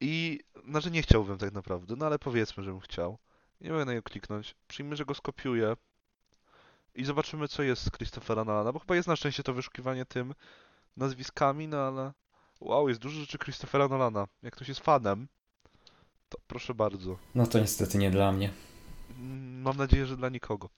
I, 0.00 0.40
znaczy 0.68 0.90
nie 0.90 1.02
chciałbym 1.02 1.38
tak 1.38 1.52
naprawdę, 1.52 1.94
no 1.96 2.06
ale 2.06 2.18
powiedzmy, 2.18 2.62
żebym 2.62 2.80
chciał. 2.80 3.18
Nie 3.61 3.70
mogę 3.70 3.85
na 3.85 3.92
niego 3.92 4.02
kliknąć. 4.02 4.54
Przyjmę, 4.68 4.96
że 4.96 5.04
go 5.04 5.14
skopiuję. 5.14 5.76
I 6.94 7.04
zobaczymy, 7.04 7.48
co 7.48 7.62
jest 7.62 7.82
z 7.82 7.90
Christophera 7.90 8.44
Nolana, 8.44 8.72
bo 8.72 8.78
chyba 8.78 8.96
jest 8.96 9.09
na 9.09 9.16
szczęście 9.16 9.42
to 9.42 9.52
wyszukiwanie 9.54 10.04
tym 10.04 10.35
nazwiskami, 10.96 11.68
no 11.68 11.76
ale... 11.76 12.12
Wow, 12.61 12.88
jest 12.88 13.00
dużo 13.00 13.20
rzeczy 13.20 13.38
Christophera 13.38 13.88
Nolana. 13.88 14.26
Jak 14.42 14.56
ktoś 14.56 14.68
jest 14.68 14.80
fanem, 14.80 15.28
to 16.28 16.38
proszę 16.46 16.74
bardzo. 16.74 17.18
No 17.35 17.46
to 17.46 17.59
niestety 17.59 17.98
nie 17.98 18.11
dla 18.11 18.32
mnie. 18.32 18.52
Mm, 19.18 19.62
Mam 19.62 19.76
nadzieję, 19.76 20.06
że 20.06 20.16
dla 20.16 20.28
nikogo. 20.28 20.68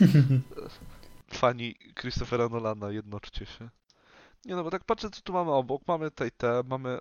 Fani 1.32 1.74
Christophera 2.00 2.48
Nolana, 2.48 2.90
jednoczcie 2.90 3.46
się. 3.46 3.68
Nie 4.44 4.56
no, 4.56 4.64
bo 4.64 4.70
tak 4.70 4.84
patrzę, 4.84 5.10
co 5.10 5.22
tu 5.22 5.32
mamy 5.32 5.50
obok. 5.50 5.82
Mamy 5.86 6.10
tej 6.10 6.30
te, 6.30 6.62
mamy... 6.68 6.98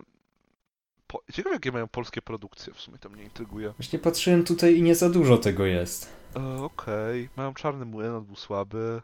Po... 1.12 1.21
Ciekawe, 1.34 1.56
jakie 1.56 1.71
mają 1.71 1.88
polskie 1.88 2.21
produkcje, 2.21 2.74
w 2.74 2.82
sumie 2.82 2.97
to 2.97 3.10
mnie 3.10 3.24
intryguje. 3.24 3.69
Właśnie 3.78 4.00
patrzyłem 4.00 4.43
tutaj 4.43 4.76
i 4.76 4.82
nie 4.82 4.95
za 4.95 5.10
dużo 5.10 5.38
tego 5.38 5.65
jest. 5.65 6.13
E, 6.36 6.63
Okej, 6.63 7.30
mają 7.38 7.54
czarny 7.54 7.86
młyn, 7.86 8.12
on 8.12 8.26
był 8.26 8.36
słaby. 8.36 9.02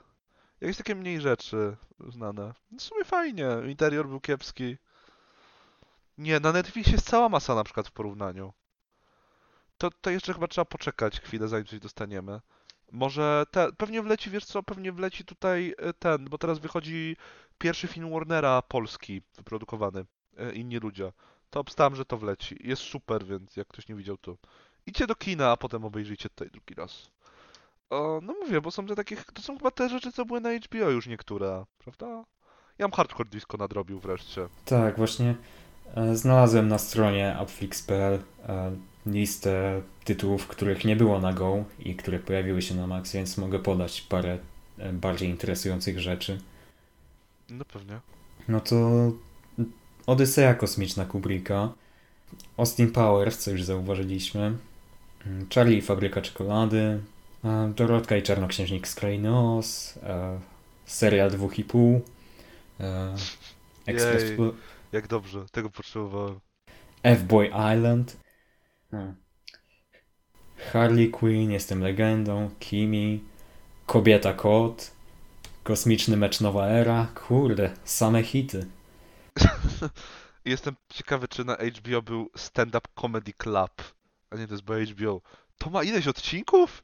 Jakieś 0.61 0.77
takie 0.77 0.95
mniej 0.95 1.21
rzeczy 1.21 1.77
znane. 2.09 2.53
W 2.77 2.81
sumie 2.81 3.03
fajnie, 3.05 3.47
interior 3.67 4.07
był 4.07 4.19
kiepski. 4.19 4.77
Nie, 6.17 6.39
na 6.39 6.51
Netflixie 6.51 6.93
jest 6.93 7.09
cała 7.09 7.29
masa 7.29 7.55
na 7.55 7.63
przykład 7.63 7.87
w 7.87 7.91
porównaniu. 7.91 8.53
To, 9.77 9.89
to 10.01 10.09
jeszcze 10.09 10.33
chyba 10.33 10.47
trzeba 10.47 10.65
poczekać 10.65 11.19
chwilę, 11.21 11.47
zanim 11.47 11.65
coś 11.65 11.79
dostaniemy. 11.79 12.41
Może 12.91 13.43
te, 13.51 13.71
pewnie 13.77 14.01
wleci, 14.01 14.29
wiesz 14.29 14.45
co, 14.45 14.63
pewnie 14.63 14.91
wleci 14.91 15.25
tutaj 15.25 15.75
e, 15.77 15.93
ten, 15.93 16.25
bo 16.25 16.37
teraz 16.37 16.59
wychodzi 16.59 17.17
pierwszy 17.57 17.87
film 17.87 18.11
Warnera 18.11 18.61
polski, 18.61 19.21
wyprodukowany, 19.37 20.05
e, 20.37 20.53
Inni 20.53 20.77
Ludzie. 20.77 21.11
To 21.49 21.59
obstałem, 21.59 21.95
że 21.95 22.05
to 22.05 22.17
wleci. 22.17 22.57
Jest 22.63 22.81
super, 22.81 23.25
więc 23.25 23.55
jak 23.55 23.67
ktoś 23.67 23.87
nie 23.87 23.95
widział, 23.95 24.17
to 24.17 24.37
idźcie 24.85 25.07
do 25.07 25.15
kina, 25.15 25.51
a 25.51 25.57
potem 25.57 25.85
obejrzyjcie 25.85 26.29
tutaj 26.29 26.49
drugi 26.51 26.75
raz. 26.75 27.11
O, 27.89 28.19
no 28.23 28.33
mówię, 28.33 28.61
bo 28.61 28.71
są 28.71 28.87
te 28.87 28.95
takie, 28.95 29.17
to 29.33 29.41
są 29.41 29.57
chyba 29.57 29.71
te 29.71 29.89
rzeczy, 29.89 30.11
co 30.11 30.25
były 30.25 30.41
na 30.41 30.49
HBO 30.59 30.89
już 30.89 31.07
niektóre, 31.07 31.65
prawda? 31.77 32.05
Ja 32.77 32.85
mam 32.85 32.91
Hardcore 32.91 33.29
Disco 33.29 33.57
nadrobił 33.57 33.99
wreszcie. 33.99 34.47
Tak, 34.65 34.97
właśnie 34.97 35.35
e, 35.95 36.15
znalazłem 36.15 36.67
na 36.67 36.77
stronie 36.77 37.37
upflix.pl 37.43 38.19
e, 38.49 38.71
listę 39.05 39.81
tytułów, 40.03 40.47
których 40.47 40.85
nie 40.85 40.95
było 40.95 41.19
na 41.19 41.33
Go 41.33 41.63
i 41.79 41.95
które 41.95 42.19
pojawiły 42.19 42.61
się 42.61 42.75
na 42.75 42.87
Max, 42.87 43.13
więc 43.13 43.37
mogę 43.37 43.59
podać 43.59 44.01
parę 44.01 44.37
e, 44.77 44.93
bardziej 44.93 45.29
interesujących 45.29 45.99
rzeczy. 45.99 46.41
No 47.49 47.65
pewnie. 47.65 47.99
No 48.47 48.59
to 48.59 48.75
Odyseja 50.07 50.53
kosmiczna 50.53 51.05
Kubricka, 51.05 51.73
Austin 52.57 52.91
Powers, 52.91 53.37
co 53.37 53.51
już 53.51 53.63
zauważyliśmy, 53.63 54.57
mm, 55.25 55.47
Charlie 55.55 55.77
i 55.77 55.81
Fabryka 55.81 56.21
Czekolady, 56.21 56.99
e, 57.45 57.73
Dorotka 57.75 58.17
i 58.17 58.23
Czarnoksiężnik 58.23 58.87
z 58.87 58.95
Krainy 58.95 59.39
Oz, 59.39 59.97
e, 60.03 60.39
serial 60.85 61.31
dwóch 61.31 61.59
i 61.59 61.63
pół, 61.63 62.01
e, 62.79 63.15
Express 63.85 64.23
Jej. 64.23 64.37
Jak 64.91 65.07
dobrze, 65.07 65.45
tego 65.51 65.69
potrzebowałem. 65.69 66.39
F-Boy 67.03 67.47
Island, 67.47 68.17
hmm. 68.91 69.15
Harley 70.71 71.09
Quinn, 71.09 71.51
Jestem 71.51 71.81
legendą, 71.81 72.49
Kimi, 72.59 73.23
Kobieta 73.85 74.33
Kot, 74.33 74.91
Kosmiczny 75.63 76.17
mecz 76.17 76.41
Nowa 76.41 76.67
Era, 76.67 77.07
kurde, 77.15 77.71
same 77.83 78.23
hity. 78.23 78.65
Jestem 80.45 80.75
ciekawy, 80.89 81.27
czy 81.27 81.45
na 81.45 81.55
HBO 81.55 82.01
był 82.01 82.29
Stand-Up 82.37 82.87
Comedy 83.01 83.33
Club. 83.33 83.83
A 84.29 84.35
nie, 84.35 84.47
to 84.47 84.53
jest 84.53 84.63
bo 84.63 84.73
HBO. 84.73 85.21
To 85.57 85.69
ma 85.69 85.83
ileś 85.83 86.07
odcinków? 86.07 86.83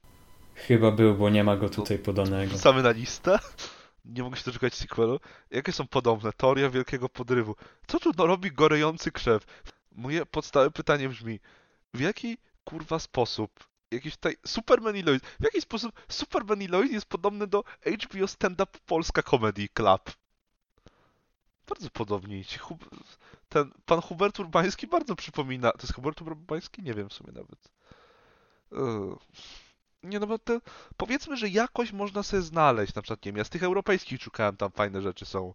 Chyba 0.55 0.91
był, 0.91 1.15
bo 1.15 1.29
nie 1.29 1.43
ma 1.43 1.57
go 1.57 1.69
tutaj 1.69 1.99
podanego. 1.99 2.51
Wrzucamy 2.51 2.83
na 2.83 2.91
listę? 2.91 3.39
Nie 4.05 4.23
mogę 4.23 4.37
się 4.37 4.43
doczekać 4.45 4.75
sequelu. 4.75 5.19
Jakie 5.51 5.71
są 5.71 5.87
podobne? 5.87 6.33
Teoria 6.33 6.69
wielkiego 6.69 7.09
podrywu. 7.09 7.55
Co 7.87 7.99
tu 7.99 8.11
no 8.17 8.27
robi 8.27 8.51
gorejący 8.51 9.11
krzew? 9.11 9.45
Moje 9.91 10.25
podstawowe 10.25 10.71
pytanie 10.71 11.09
brzmi, 11.09 11.39
w 11.93 11.99
jaki 11.99 12.37
kurwa 12.63 12.99
sposób 12.99 13.67
jakiś 13.93 14.15
tutaj 14.15 14.35
Superman 14.45 14.97
i 14.97 15.03
w 15.39 15.43
jaki 15.43 15.61
sposób 15.61 15.91
Superman 16.09 16.61
i 16.61 16.67
jest 16.93 17.05
podobny 17.05 17.47
do 17.47 17.63
HBO 18.03 18.27
Stand 18.27 18.61
Up 18.61 18.79
Polska 18.85 19.23
Comedy 19.23 19.67
Club? 19.73 20.22
Bardzo 21.69 21.89
podobni 21.89 22.45
ci. 22.45 22.59
Hub... 22.59 22.89
Ten 23.49 23.71
pan 23.85 24.01
Hubert 24.01 24.39
Urbański 24.39 24.87
bardzo 24.87 25.15
przypomina. 25.15 25.71
To 25.71 25.81
jest 25.81 25.93
Hubert 25.93 26.21
Urbański? 26.21 26.83
Nie 26.83 26.93
wiem 26.93 27.09
w 27.09 27.13
sumie 27.13 27.31
nawet. 27.33 27.71
Yy. 28.71 29.15
Nie 30.03 30.19
no 30.19 30.27
bo 30.27 30.39
te, 30.39 30.59
powiedzmy, 30.97 31.37
że 31.37 31.49
jakoś 31.49 31.93
można 31.93 32.23
sobie 32.23 32.43
znaleźć, 32.43 32.95
na 32.95 33.01
przykład 33.01 33.25
nie 33.25 33.31
wiem, 33.31 33.37
ja 33.37 33.43
z 33.43 33.49
tych 33.49 33.63
europejskich 33.63 34.21
szukałem, 34.21 34.57
tam 34.57 34.71
fajne 34.71 35.01
rzeczy 35.01 35.25
są. 35.25 35.53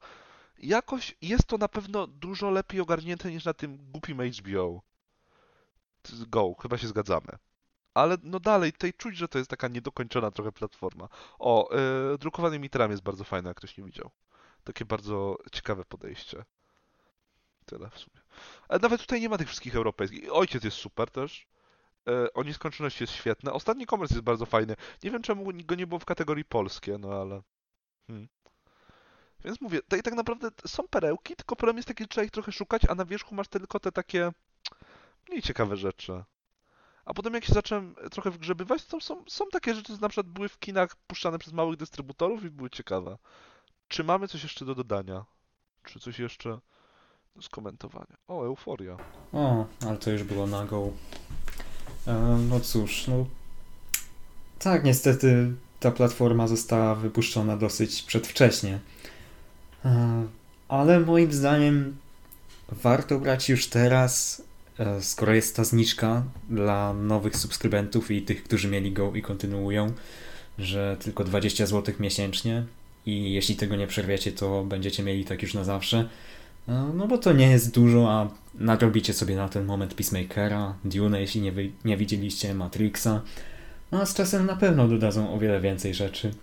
Jakoś 0.58 1.16
jest 1.22 1.44
to 1.44 1.58
na 1.58 1.68
pewno 1.68 2.06
dużo 2.06 2.50
lepiej 2.50 2.80
ogarnięte 2.80 3.30
niż 3.30 3.44
na 3.44 3.54
tym 3.54 3.78
głupim 3.92 4.18
HBO. 4.22 4.82
Go, 6.28 6.54
chyba 6.62 6.78
się 6.78 6.88
zgadzamy. 6.88 7.38
Ale 7.94 8.16
no 8.22 8.40
dalej, 8.40 8.72
tutaj 8.72 8.92
czuć, 8.94 9.16
że 9.16 9.28
to 9.28 9.38
jest 9.38 9.50
taka 9.50 9.68
niedokończona 9.68 10.30
trochę 10.30 10.52
platforma. 10.52 11.08
O, 11.38 11.68
yy, 12.10 12.18
drukowany 12.18 12.58
literami 12.58 12.92
jest 12.92 13.02
bardzo 13.02 13.24
fajne, 13.24 13.48
jak 13.48 13.56
ktoś 13.56 13.76
nie 13.78 13.84
widział. 13.84 14.10
Takie 14.68 14.84
bardzo 14.84 15.38
ciekawe 15.52 15.84
podejście. 15.84 16.44
Tyle 17.66 17.90
w 17.90 17.98
sumie. 17.98 18.20
Ale 18.68 18.80
nawet 18.80 19.00
tutaj 19.00 19.20
nie 19.20 19.28
ma 19.28 19.38
tych 19.38 19.48
wszystkich 19.48 19.76
europejskich. 19.76 20.32
Ojciec 20.32 20.64
jest 20.64 20.76
super 20.76 21.10
też. 21.10 21.46
E, 22.08 22.32
o 22.32 22.42
nieskończoności 22.42 23.02
jest 23.02 23.12
świetne. 23.12 23.52
Ostatni 23.52 23.86
komers 23.86 24.10
jest 24.10 24.22
bardzo 24.22 24.46
fajny. 24.46 24.76
Nie 25.02 25.10
wiem 25.10 25.22
czemu 25.22 25.52
go 25.64 25.74
nie 25.74 25.86
było 25.86 25.98
w 25.98 26.04
kategorii 26.04 26.44
polskie, 26.44 26.98
no 26.98 27.08
ale... 27.08 27.42
Hmm. 28.06 28.28
Więc 29.44 29.60
mówię, 29.60 29.80
tak, 29.88 30.02
tak 30.02 30.14
naprawdę 30.14 30.48
są 30.66 30.88
perełki, 30.88 31.36
tylko 31.36 31.56
problem 31.56 31.76
jest 31.76 31.88
taki, 31.88 32.04
że 32.04 32.08
trzeba 32.08 32.24
ich 32.24 32.30
trochę 32.30 32.52
szukać, 32.52 32.82
a 32.88 32.94
na 32.94 33.04
wierzchu 33.04 33.34
masz 33.34 33.48
tylko 33.48 33.80
te 33.80 33.92
takie 33.92 34.32
mniej 35.28 35.42
ciekawe 35.42 35.76
rzeczy. 35.76 36.24
A 37.04 37.14
potem 37.14 37.34
jak 37.34 37.44
się 37.44 37.54
zacząłem 37.54 37.94
trochę 38.10 38.30
wgrzebywać, 38.30 38.84
to 38.84 39.00
są, 39.00 39.24
są 39.28 39.44
takie 39.52 39.74
rzeczy, 39.74 39.84
które 39.84 39.98
na 40.00 40.08
przykład 40.08 40.26
były 40.26 40.48
w 40.48 40.58
kinach 40.58 40.96
puszczane 40.96 41.38
przez 41.38 41.52
małych 41.52 41.76
dystrybutorów 41.76 42.44
i 42.44 42.50
były 42.50 42.70
ciekawe. 42.70 43.18
Czy 43.88 44.04
mamy 44.04 44.28
coś 44.28 44.42
jeszcze 44.42 44.64
do 44.64 44.74
dodania? 44.74 45.24
Czy 45.84 46.00
coś 46.00 46.18
jeszcze 46.18 46.58
do 47.36 47.42
skomentowania? 47.42 48.16
O, 48.28 48.44
euforia. 48.44 48.96
O, 49.32 49.66
ale 49.86 49.96
to 49.96 50.10
już 50.10 50.22
było 50.22 50.46
na. 50.46 50.66
E, 52.06 52.38
no 52.48 52.60
cóż, 52.60 53.06
no. 53.06 53.26
Tak, 54.58 54.84
niestety 54.84 55.52
ta 55.80 55.90
platforma 55.90 56.48
została 56.48 56.94
wypuszczona 56.94 57.56
dosyć 57.56 58.02
przedwcześnie. 58.02 58.78
E, 59.84 60.26
ale 60.68 61.00
moim 61.00 61.32
zdaniem 61.32 61.96
warto 62.68 63.18
brać 63.18 63.48
już 63.48 63.66
teraz, 63.66 64.42
e, 64.78 65.02
skoro 65.02 65.34
jest 65.34 65.56
ta 65.56 65.64
zniżka 65.64 66.22
dla 66.50 66.92
nowych 66.92 67.36
subskrybentów 67.36 68.10
i 68.10 68.22
tych, 68.22 68.44
którzy 68.44 68.68
mieli 68.68 68.92
Go 68.92 69.14
i 69.14 69.22
kontynuują, 69.22 69.92
że 70.58 70.96
tylko 71.00 71.24
20 71.24 71.66
zł 71.66 71.94
miesięcznie 72.00 72.66
i 73.08 73.32
jeśli 73.32 73.56
tego 73.56 73.76
nie 73.76 73.86
przerwiecie, 73.86 74.32
to 74.32 74.64
będziecie 74.64 75.02
mieli 75.02 75.24
tak 75.24 75.42
już 75.42 75.54
na 75.54 75.64
zawsze. 75.64 76.08
No 76.94 77.06
bo 77.06 77.18
to 77.18 77.32
nie 77.32 77.50
jest 77.50 77.74
dużo, 77.74 78.10
a 78.10 78.28
nadrobicie 78.54 79.14
sobie 79.14 79.36
na 79.36 79.48
ten 79.48 79.64
moment 79.64 79.94
Peacemakera, 79.94 80.74
Dune, 80.84 81.20
jeśli 81.20 81.40
nie, 81.40 81.52
wy, 81.52 81.70
nie 81.84 81.96
widzieliście, 81.96 82.54
Matrixa. 82.54 83.22
No 83.92 84.00
a 84.00 84.06
z 84.06 84.14
czasem 84.14 84.46
na 84.46 84.56
pewno 84.56 84.88
dodadzą 84.88 85.34
o 85.34 85.38
wiele 85.38 85.60
więcej 85.60 85.94
rzeczy. 85.94 86.34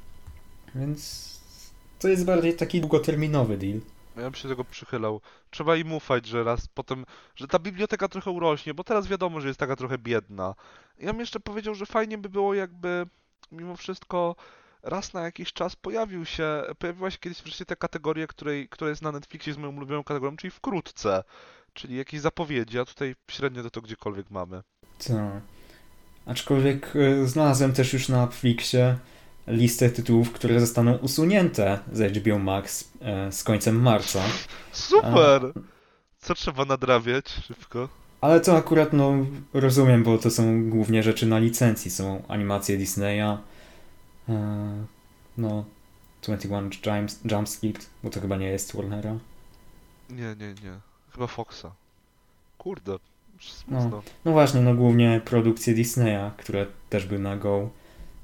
Więc 0.76 1.30
to 2.00 2.08
jest 2.08 2.26
bardziej 2.26 2.56
taki 2.56 2.80
długoterminowy 2.80 3.58
deal. 3.58 3.80
Ja 4.18 4.24
bym 4.24 4.34
się 4.34 4.50
tego 4.50 4.64
przychylał. 4.64 5.22
Trzeba 5.52 5.76
im 5.76 5.94
ufać, 5.94 6.28
że 6.28 6.44
raz 6.44 6.68
potem, 6.68 7.06
że 7.36 7.48
ta 7.48 7.60
biblioteka 7.60 8.08
trochę 8.08 8.32
urośnie, 8.32 8.74
bo 8.74 8.84
teraz 8.84 9.08
wiadomo, 9.08 9.42
że 9.42 9.48
jest 9.48 9.60
taka 9.60 9.76
trochę 9.76 9.98
biedna. 9.98 10.56
Ja 11.00 11.12
bym 11.12 11.20
jeszcze 11.20 11.40
powiedział, 11.40 11.76
że 11.76 11.86
fajnie 11.86 12.18
by 12.18 12.30
było 12.30 12.54
jakby 12.54 13.06
mimo 13.52 13.76
wszystko 13.76 14.36
raz 14.86 15.14
na 15.14 15.22
jakiś 15.22 15.54
czas 15.54 15.76
pojawił 15.76 16.26
się, 16.26 16.64
pojawiła 16.80 17.12
się 17.12 17.18
kiedyś 17.18 17.42
wreszcie 17.42 17.66
ta 17.66 17.76
kategoria, 17.76 18.28
której, 18.28 18.70
która 18.70 18.90
jest 18.90 19.02
na 19.02 19.12
Netflixie 19.12 19.54
z 19.54 19.58
moją 19.58 19.76
ulubioną 19.78 20.04
kategorią, 20.04 20.38
czyli 20.38 20.52
wkrótce. 20.52 21.24
Czyli 21.74 21.98
jakieś 21.98 22.20
zapowiedzi, 22.20 22.80
a 22.80 22.86
tutaj 22.86 23.16
średnio 23.32 23.64
to, 23.64 23.70
to 23.70 23.82
gdziekolwiek 23.82 24.32
mamy. 24.32 24.62
Tak. 25.08 25.42
Aczkolwiek 26.26 26.96
y, 26.96 27.28
znalazłem 27.28 27.74
też 27.74 27.94
już 27.94 28.10
na 28.10 28.22
Netflixie 28.22 28.98
listę 29.48 29.90
tytułów, 29.90 30.32
które 30.32 30.60
zostaną 30.60 30.96
usunięte 30.98 31.80
z 31.92 32.18
HBO 32.18 32.40
Max 32.40 32.82
y, 32.82 33.32
z 33.32 33.44
końcem 33.44 33.82
marca. 33.82 34.22
Super! 34.72 35.42
Co 36.18 36.36
trzeba 36.36 36.66
nadrabiać 36.66 37.30
szybko? 37.30 37.90
Ale 38.22 38.42
to 38.42 38.58
akurat 38.58 38.94
no 38.94 39.14
rozumiem, 39.54 40.04
bo 40.04 40.18
to 40.18 40.32
są 40.32 40.70
głównie 40.70 41.04
rzeczy 41.04 41.26
na 41.26 41.40
licencji. 41.40 41.92
Są 41.92 42.24
animacje 42.28 42.78
Disneya, 42.78 43.38
no 45.38 45.66
21 46.22 46.70
Jump, 46.86 47.12
Jump 47.32 47.50
bo 48.04 48.10
to 48.10 48.22
chyba 48.22 48.38
nie 48.38 48.48
jest 48.48 48.76
Warnera. 48.76 49.18
Nie, 50.10 50.36
nie, 50.40 50.54
nie. 50.64 50.80
Chyba 51.12 51.28
Foxa. 51.28 51.72
Kurde, 52.58 52.98
no, 53.68 54.02
no 54.26 54.32
właśnie, 54.32 54.62
no 54.62 54.74
głównie 54.74 55.22
produkcje 55.26 55.74
Disneya, 55.74 56.32
które 56.38 56.66
też 56.90 57.06
były 57.06 57.20
na 57.20 57.38
Go. 57.38 57.70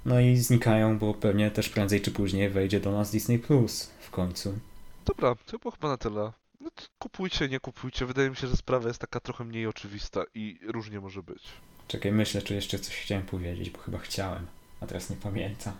No 0.06 0.20
i 0.20 0.38
znikają, 0.38 0.98
bo 1.00 1.14
pewnie 1.14 1.52
też 1.52 1.70
prędzej 1.70 2.02
czy 2.02 2.12
później 2.12 2.50
wejdzie 2.50 2.80
do 2.80 2.92
nas 2.92 3.12
Disney 3.12 3.40
Plus 3.40 3.92
w 4.00 4.10
końcu. 4.10 4.60
Dobra, 5.06 5.36
to 5.46 5.60
było 5.60 5.72
chyba 5.72 5.88
na 5.88 5.98
tyle. 5.98 6.32
No 6.60 6.70
kupujcie, 7.00 7.50
nie 7.50 7.60
kupujcie. 7.60 8.06
Wydaje 8.06 8.30
mi 8.30 8.36
się, 8.36 8.48
że 8.48 8.58
sprawa 8.58 8.88
jest 8.88 9.00
taka 9.00 9.20
trochę 9.20 9.44
mniej 9.44 9.68
oczywista 9.68 10.24
i 10.36 10.60
różnie 10.64 11.00
może 11.00 11.24
być. 11.24 11.44
Czekaj, 11.88 12.12
myślę, 12.12 12.42
czy 12.42 12.56
jeszcze 12.56 12.80
coś 12.80 12.96
chciałem 12.96 13.26
powiedzieć, 13.26 13.70
bo 13.70 13.80
chyba 13.80 13.98
chciałem, 13.98 14.48
a 14.82 14.88
teraz 14.88 15.10
nie 15.10 15.16
pamiętam. 15.16 15.74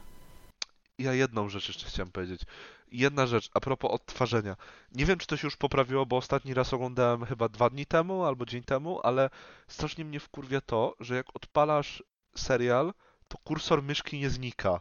Ja 1.02 1.14
jedną 1.14 1.50
rzecz 1.50 1.68
jeszcze 1.68 1.86
chciałem 1.86 2.12
powiedzieć. 2.12 2.42
Jedna 2.92 3.28
rzecz, 3.28 3.50
a 3.54 3.60
propos 3.60 3.92
odtwarzania. 3.92 4.56
Nie 4.92 5.06
wiem, 5.06 5.18
czy 5.18 5.28
to 5.28 5.38
się 5.38 5.48
już 5.48 5.58
poprawiło, 5.58 6.06
bo 6.06 6.18
ostatni 6.18 6.54
raz 6.54 6.74
oglądałem 6.74 7.26
chyba 7.26 7.50
dwa 7.50 7.70
dni 7.70 7.86
temu 7.86 8.26
albo 8.26 8.46
dzień 8.46 8.64
temu, 8.64 9.00
ale 9.04 9.30
strasznie 9.68 10.06
mnie 10.06 10.20
wkurwia 10.20 10.62
to, 10.62 10.96
że 11.00 11.16
jak 11.16 11.26
odpalasz 11.34 12.04
serial, 12.36 12.94
to 13.28 13.38
kursor 13.38 13.84
myszki 13.84 14.20
nie 14.20 14.30
znika. 14.30 14.80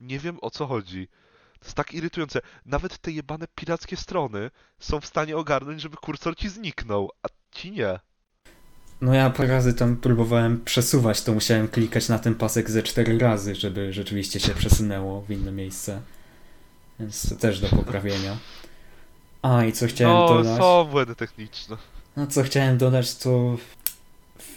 Nie 0.00 0.18
wiem 0.18 0.38
o 0.42 0.50
co 0.50 0.66
chodzi. 0.66 1.08
To 1.58 1.64
jest 1.64 1.76
tak 1.76 1.94
irytujące. 1.94 2.40
Nawet 2.66 2.98
te 2.98 3.12
jebane 3.12 3.46
pirackie 3.54 3.96
strony 3.96 4.50
są 4.78 5.00
w 5.00 5.06
stanie 5.06 5.36
ogarnąć, 5.36 5.80
żeby 5.80 5.96
kursor 5.96 6.36
ci 6.36 6.48
zniknął, 6.48 7.10
a 7.22 7.28
ci 7.50 7.72
nie. 7.72 8.00
No 9.00 9.14
ja 9.14 9.30
parę 9.30 9.48
razy 9.48 9.74
tam 9.74 9.96
próbowałem 9.96 10.60
przesuwać, 10.64 11.22
to 11.22 11.32
musiałem 11.32 11.68
klikać 11.68 12.08
na 12.08 12.18
ten 12.18 12.34
pasek 12.34 12.70
ze 12.70 12.82
cztery 12.82 13.18
razy, 13.18 13.54
żeby 13.54 13.92
rzeczywiście 13.92 14.40
się 14.40 14.54
przesunęło 14.54 15.22
w 15.22 15.30
inne 15.30 15.52
miejsce. 15.52 16.00
Więc 17.00 17.28
to 17.28 17.36
też 17.36 17.60
do 17.60 17.68
poprawienia. 17.68 18.36
A 19.42 19.64
i 19.64 19.72
co 19.72 19.86
chciałem 19.86 20.16
no, 20.16 20.28
dodać. 20.28 20.58
No, 20.58 20.84
są 20.84 20.90
błędy 20.90 21.14
techniczne. 21.14 21.76
No 22.16 22.26
co 22.26 22.42
chciałem 22.42 22.78
dodać, 22.78 23.16
to 23.16 23.56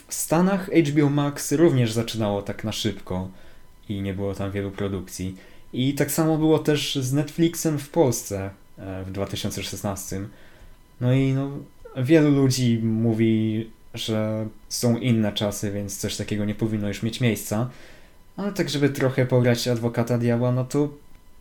w 0.08 0.14
Stanach 0.14 0.70
HBO 0.90 1.10
Max 1.10 1.52
również 1.52 1.92
zaczynało 1.92 2.42
tak 2.42 2.64
na 2.64 2.72
szybko 2.72 3.30
i 3.90 4.02
nie 4.02 4.14
było 4.14 4.36
tam 4.36 4.52
wielu 4.52 4.72
produkcji. 4.72 5.36
I 5.74 5.94
tak 5.94 6.12
samo 6.12 6.38
było 6.38 6.60
też 6.60 6.96
z 6.96 7.14
Netflixem 7.14 7.80
w 7.80 7.90
Polsce 7.90 8.50
e, 8.78 9.04
w 9.04 9.12
2016. 9.12 10.22
No 11.02 11.14
i 11.14 11.34
no, 11.34 11.50
wielu 11.98 12.32
ludzi 12.32 12.80
mówi, 12.84 13.70
że 13.94 14.48
są 14.70 14.98
inne 14.98 15.34
czasy, 15.34 15.72
więc 15.72 15.98
coś 15.98 16.16
takiego 16.16 16.46
nie 16.46 16.56
powinno 16.56 16.88
już 16.88 17.04
mieć 17.04 17.22
miejsca. 17.22 17.70
Ale 18.38 18.52
tak, 18.52 18.70
żeby 18.70 18.90
trochę 18.90 19.26
pograć 19.26 19.68
adwokata 19.68 20.18
diabła, 20.18 20.52
no 20.52 20.66
to 20.66 20.90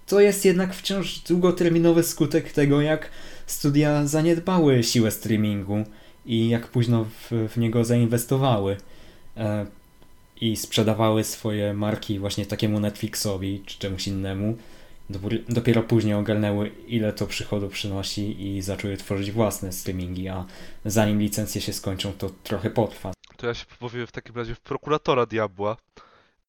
to 0.07 0.21
jest 0.21 0.45
jednak 0.45 0.75
wciąż 0.75 1.19
długoterminowy 1.19 2.03
skutek 2.03 2.53
tego, 2.53 2.81
jak 2.81 3.11
studia 3.47 4.07
zaniedbały 4.07 4.83
siłę 4.83 5.11
streamingu 5.11 5.85
i 6.27 6.49
jak 6.49 6.69
późno 6.69 7.05
w, 7.05 7.49
w 7.49 7.57
niego 7.57 7.85
zainwestowały 7.85 8.77
e, 9.37 9.67
i 10.41 10.57
sprzedawały 10.57 11.25
swoje 11.25 11.75
marki 11.75 12.19
właśnie 12.19 12.47
takiemu 12.47 12.81
Netflixowi 12.81 13.63
czy 13.67 13.79
czemuś 13.79 14.07
innemu. 14.07 14.57
Dopiero 15.49 15.83
później 15.83 16.15
ogarnęły, 16.15 16.69
ile 16.69 17.13
to 17.13 17.27
przychodu 17.27 17.69
przynosi 17.69 18.47
i 18.47 18.63
zaczęły 18.63 18.97
tworzyć 18.97 19.31
własne 19.31 19.73
streamingi, 19.73 20.29
a 20.29 20.45
zanim 20.85 21.21
licencje 21.21 21.61
się 21.61 21.73
skończą, 21.73 22.13
to 22.13 22.31
trochę 22.31 22.71
potrwa. 22.71 23.13
To 23.37 23.47
ja 23.47 23.55
się 23.55 23.67
powiem 23.79 24.07
w 24.07 24.13
takim 24.13 24.37
razie 24.37 24.55
w 24.55 24.61
prokuratora 24.61 25.27
diabła, 25.27 25.77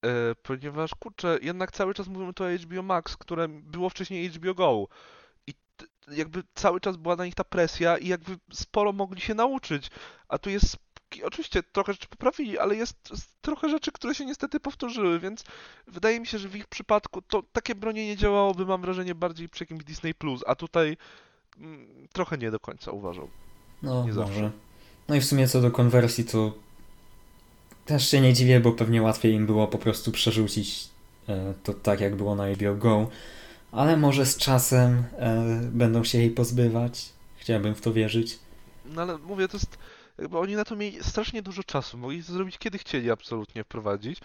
E, 0.06 0.36
ponieważ 0.44 0.96
kurczę, 0.96 1.40
jednak 1.42 1.72
cały 1.72 1.94
czas 1.94 2.08
mówimy 2.08 2.34
tu 2.34 2.44
o 2.44 2.48
HBO 2.50 2.84
Max, 2.84 3.18
które 3.18 3.48
było 3.48 3.90
wcześniej 3.90 4.30
HBO 4.30 4.54
Go. 4.54 4.88
I 5.48 5.54
jakby 6.12 6.44
cały 6.56 6.80
czas 6.80 6.98
była 6.98 7.16
na 7.16 7.26
nich 7.26 7.36
ta 7.36 7.44
presja 7.44 7.98
i 7.98 8.08
jakby 8.08 8.38
sporo 8.54 8.94
mogli 8.94 9.22
się 9.22 9.34
nauczyć. 9.34 9.90
A 10.28 10.38
tu 10.38 10.50
jest 10.50 10.78
oczywiście 11.24 11.64
trochę 11.64 11.94
rzeczy 11.94 12.08
poprawili, 12.08 12.60
ale 12.60 12.76
jest 12.76 12.98
trochę 13.42 13.70
rzeczy, 13.70 13.92
które 13.92 14.16
się 14.16 14.26
niestety 14.26 14.60
powtórzyły, 14.60 15.20
więc 15.20 15.44
wydaje 15.88 16.20
mi 16.20 16.28
się, 16.28 16.38
że 16.38 16.50
w 16.50 16.56
ich 16.56 16.68
przypadku 16.68 17.22
to 17.22 17.44
takie 17.54 17.76
bronienie 17.76 18.18
działałoby, 18.18 18.66
mam 18.66 18.82
wrażenie, 18.82 19.16
bardziej 19.16 19.50
przy 19.50 19.64
jakimś 19.64 19.84
Disney 19.84 20.14
Plus, 20.14 20.44
a 20.48 20.56
tutaj 20.56 20.98
mm, 21.58 22.08
trochę 22.14 22.38
nie 22.38 22.52
do 22.52 22.60
końca 22.60 22.92
uważam. 22.92 23.28
No, 23.84 24.06
nie 24.06 24.14
może. 24.14 24.14
Zawsze. 24.14 24.52
No 25.08 25.16
i 25.16 25.22
w 25.22 25.26
sumie 25.26 25.48
co 25.48 25.62
do 25.62 25.72
konwersji, 25.72 26.24
to 26.26 26.54
też 27.86 28.10
się 28.10 28.22
nie 28.22 28.34
dziwię, 28.34 28.60
bo 28.60 28.72
pewnie 28.72 29.02
łatwiej 29.02 29.34
im 29.34 29.46
było 29.46 29.68
po 29.68 29.78
prostu 29.78 30.12
przerzucić 30.12 30.90
e, 31.30 31.54
to 31.64 31.74
tak, 31.74 32.02
jak 32.02 32.16
było 32.16 32.36
na 32.36 32.48
HBO 32.48 32.76
Go. 32.76 33.10
Ale 33.72 33.98
może 33.98 34.26
z 34.26 34.38
czasem 34.38 35.04
e, 35.18 35.60
będą 35.72 36.04
się 36.04 36.18
jej 36.18 36.32
pozbywać. 36.32 37.10
Chciałbym 37.38 37.76
w 37.76 37.82
to 37.82 37.94
wierzyć. 37.94 38.40
No 38.86 39.02
ale 39.02 39.18
mówię, 39.18 39.48
to 39.48 39.58
jest. 39.58 39.78
Jakby 40.22 40.40
oni 40.40 40.56
na 40.56 40.66
to 40.66 40.76
mieli 40.76 41.04
strasznie 41.04 41.42
dużo 41.42 41.64
czasu. 41.64 41.98
Mogli 41.98 42.24
to 42.24 42.34
zrobić 42.34 42.58
kiedy 42.58 42.78
chcieli 42.78 43.12
absolutnie 43.12 43.64
wprowadzić. 43.64 44.20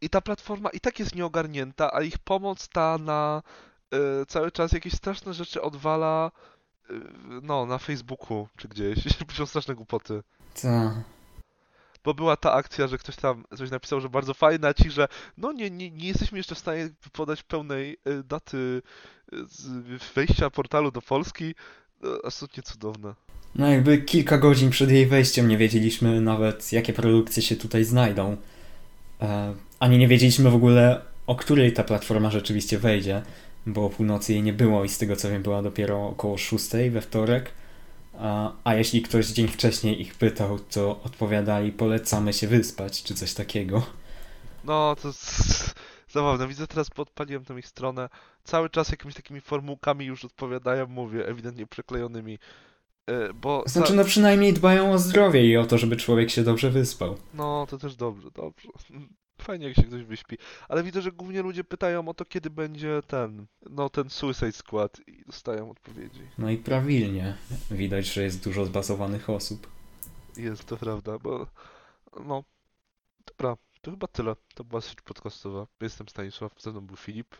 I 0.00 0.10
ta 0.10 0.20
platforma 0.20 0.70
i 0.70 0.80
tak 0.80 0.98
jest 0.98 1.14
nieogarnięta, 1.14 1.94
a 1.94 2.02
ich 2.02 2.18
pomoc 2.18 2.68
ta 2.68 2.98
na 2.98 3.42
y, 4.22 4.26
cały 4.26 4.52
czas 4.52 4.72
jakieś 4.72 4.92
straszne 4.92 5.34
rzeczy 5.34 5.62
odwala 5.62 6.30
y, 6.90 6.94
no, 7.42 7.66
na 7.66 7.78
Facebooku 7.78 8.48
czy 8.56 8.68
gdzieś. 8.68 8.98
Piszą 9.28 9.46
straszne 9.46 9.74
głupoty. 9.74 10.22
Ta. 10.62 11.02
Bo 12.04 12.14
była 12.14 12.36
ta 12.36 12.52
akcja, 12.52 12.86
że 12.86 12.98
ktoś 12.98 13.16
tam 13.16 13.44
coś 13.56 13.70
napisał, 13.70 14.00
że 14.00 14.08
bardzo 14.08 14.34
fajna, 14.34 14.74
ci, 14.74 14.90
że 14.90 15.08
no 15.36 15.52
nie, 15.52 15.70
nie, 15.70 15.90
nie 15.90 16.08
jesteśmy 16.08 16.38
jeszcze 16.38 16.54
w 16.54 16.58
stanie 16.58 16.88
podać 17.12 17.42
pełnej 17.42 17.96
y, 18.08 18.24
daty 18.24 18.82
wejścia 20.14 20.50
portalu 20.50 20.90
do 20.90 21.02
Polski. 21.02 21.54
No, 22.02 22.10
absolutnie 22.24 22.62
cudowne. 22.62 23.14
No 23.54 23.68
jakby 23.70 23.98
kilka 23.98 24.38
godzin 24.38 24.70
przed 24.70 24.90
jej 24.90 25.06
wejściem 25.06 25.48
nie 25.48 25.58
wiedzieliśmy 25.58 26.20
nawet, 26.20 26.72
jakie 26.72 26.92
produkcje 26.92 27.42
się 27.42 27.56
tutaj 27.56 27.84
znajdą. 27.84 28.36
E, 29.20 29.54
ani 29.80 29.98
nie 29.98 30.08
wiedzieliśmy 30.08 30.50
w 30.50 30.54
ogóle, 30.54 31.00
o 31.26 31.36
której 31.36 31.72
ta 31.72 31.84
platforma 31.84 32.30
rzeczywiście 32.30 32.78
wejdzie, 32.78 33.22
bo 33.66 33.86
o 33.86 33.90
północy 33.90 34.32
jej 34.32 34.42
nie 34.42 34.52
było 34.52 34.84
i 34.84 34.88
z 34.88 34.98
tego 34.98 35.16
co 35.16 35.30
wiem 35.30 35.42
była 35.42 35.62
dopiero 35.62 36.06
około 36.06 36.38
6 36.38 36.64
we 36.90 37.00
wtorek. 37.00 37.50
A, 38.18 38.52
a 38.64 38.74
jeśli 38.74 39.02
ktoś 39.02 39.26
dzień 39.26 39.48
wcześniej 39.48 40.00
ich 40.00 40.14
pytał, 40.14 40.58
to 40.58 41.00
odpowiadali 41.02 41.72
polecamy 41.72 42.32
się 42.32 42.46
wyspać, 42.48 43.02
czy 43.02 43.14
coś 43.14 43.34
takiego. 43.34 43.86
No, 44.64 44.96
to 45.02 45.12
zabawne. 46.08 46.48
Widzę 46.48 46.66
teraz, 46.66 46.88
bo 46.96 47.02
odpaliłem 47.02 47.44
tą 47.44 47.56
ich 47.56 47.66
stronę. 47.66 48.08
Cały 48.44 48.70
czas 48.70 48.90
jakimiś 48.90 49.14
takimi 49.14 49.40
formułkami 49.40 50.06
już 50.06 50.24
odpowiadają, 50.24 50.86
mówię, 50.86 51.26
ewidentnie 51.26 51.66
przeklejonymi. 51.66 52.38
Y, 53.10 53.34
Bo 53.34 53.64
Znaczy 53.66 53.94
no 53.94 54.04
przynajmniej 54.04 54.52
dbają 54.52 54.92
o 54.92 54.98
zdrowie 54.98 55.46
i 55.46 55.56
o 55.56 55.66
to, 55.66 55.78
żeby 55.78 55.96
człowiek 55.96 56.30
się 56.30 56.42
dobrze 56.42 56.70
wyspał. 56.70 57.16
No, 57.34 57.66
to 57.70 57.78
też 57.78 57.96
dobrze, 57.96 58.30
dobrze. 58.30 58.68
Fajnie, 59.42 59.66
jak 59.66 59.76
się 59.76 59.82
ktoś 59.82 60.02
wyśpi. 60.02 60.36
Ale 60.68 60.82
widzę, 60.82 61.02
że 61.02 61.12
głównie 61.12 61.42
ludzie 61.42 61.64
pytają 61.64 62.08
o 62.08 62.14
to, 62.14 62.24
kiedy 62.24 62.50
będzie 62.50 63.00
ten, 63.06 63.46
no, 63.70 63.90
ten 63.90 64.10
Suicide 64.10 64.52
Squad 64.52 65.00
i 65.06 65.24
dostają 65.26 65.70
odpowiedzi. 65.70 66.20
No 66.38 66.50
i 66.50 66.56
prawilnie. 66.56 67.36
Widać, 67.70 68.06
że 68.06 68.22
jest 68.22 68.44
dużo 68.44 68.64
zbazowanych 68.64 69.30
osób. 69.30 69.66
Jest 70.36 70.64
to 70.64 70.76
prawda, 70.76 71.18
bo 71.18 71.46
no, 72.24 72.44
dobra, 73.26 73.56
to 73.88 73.92
chyba 73.92 74.06
tyle. 74.06 74.36
To 74.54 74.64
była 74.64 74.80
sieć 74.80 75.00
podcastowa. 75.00 75.66
Jestem 75.80 76.08
Stanisław, 76.08 76.52
ze 76.58 76.70
mną 76.70 76.80
był 76.80 76.96
Filip 76.96 77.36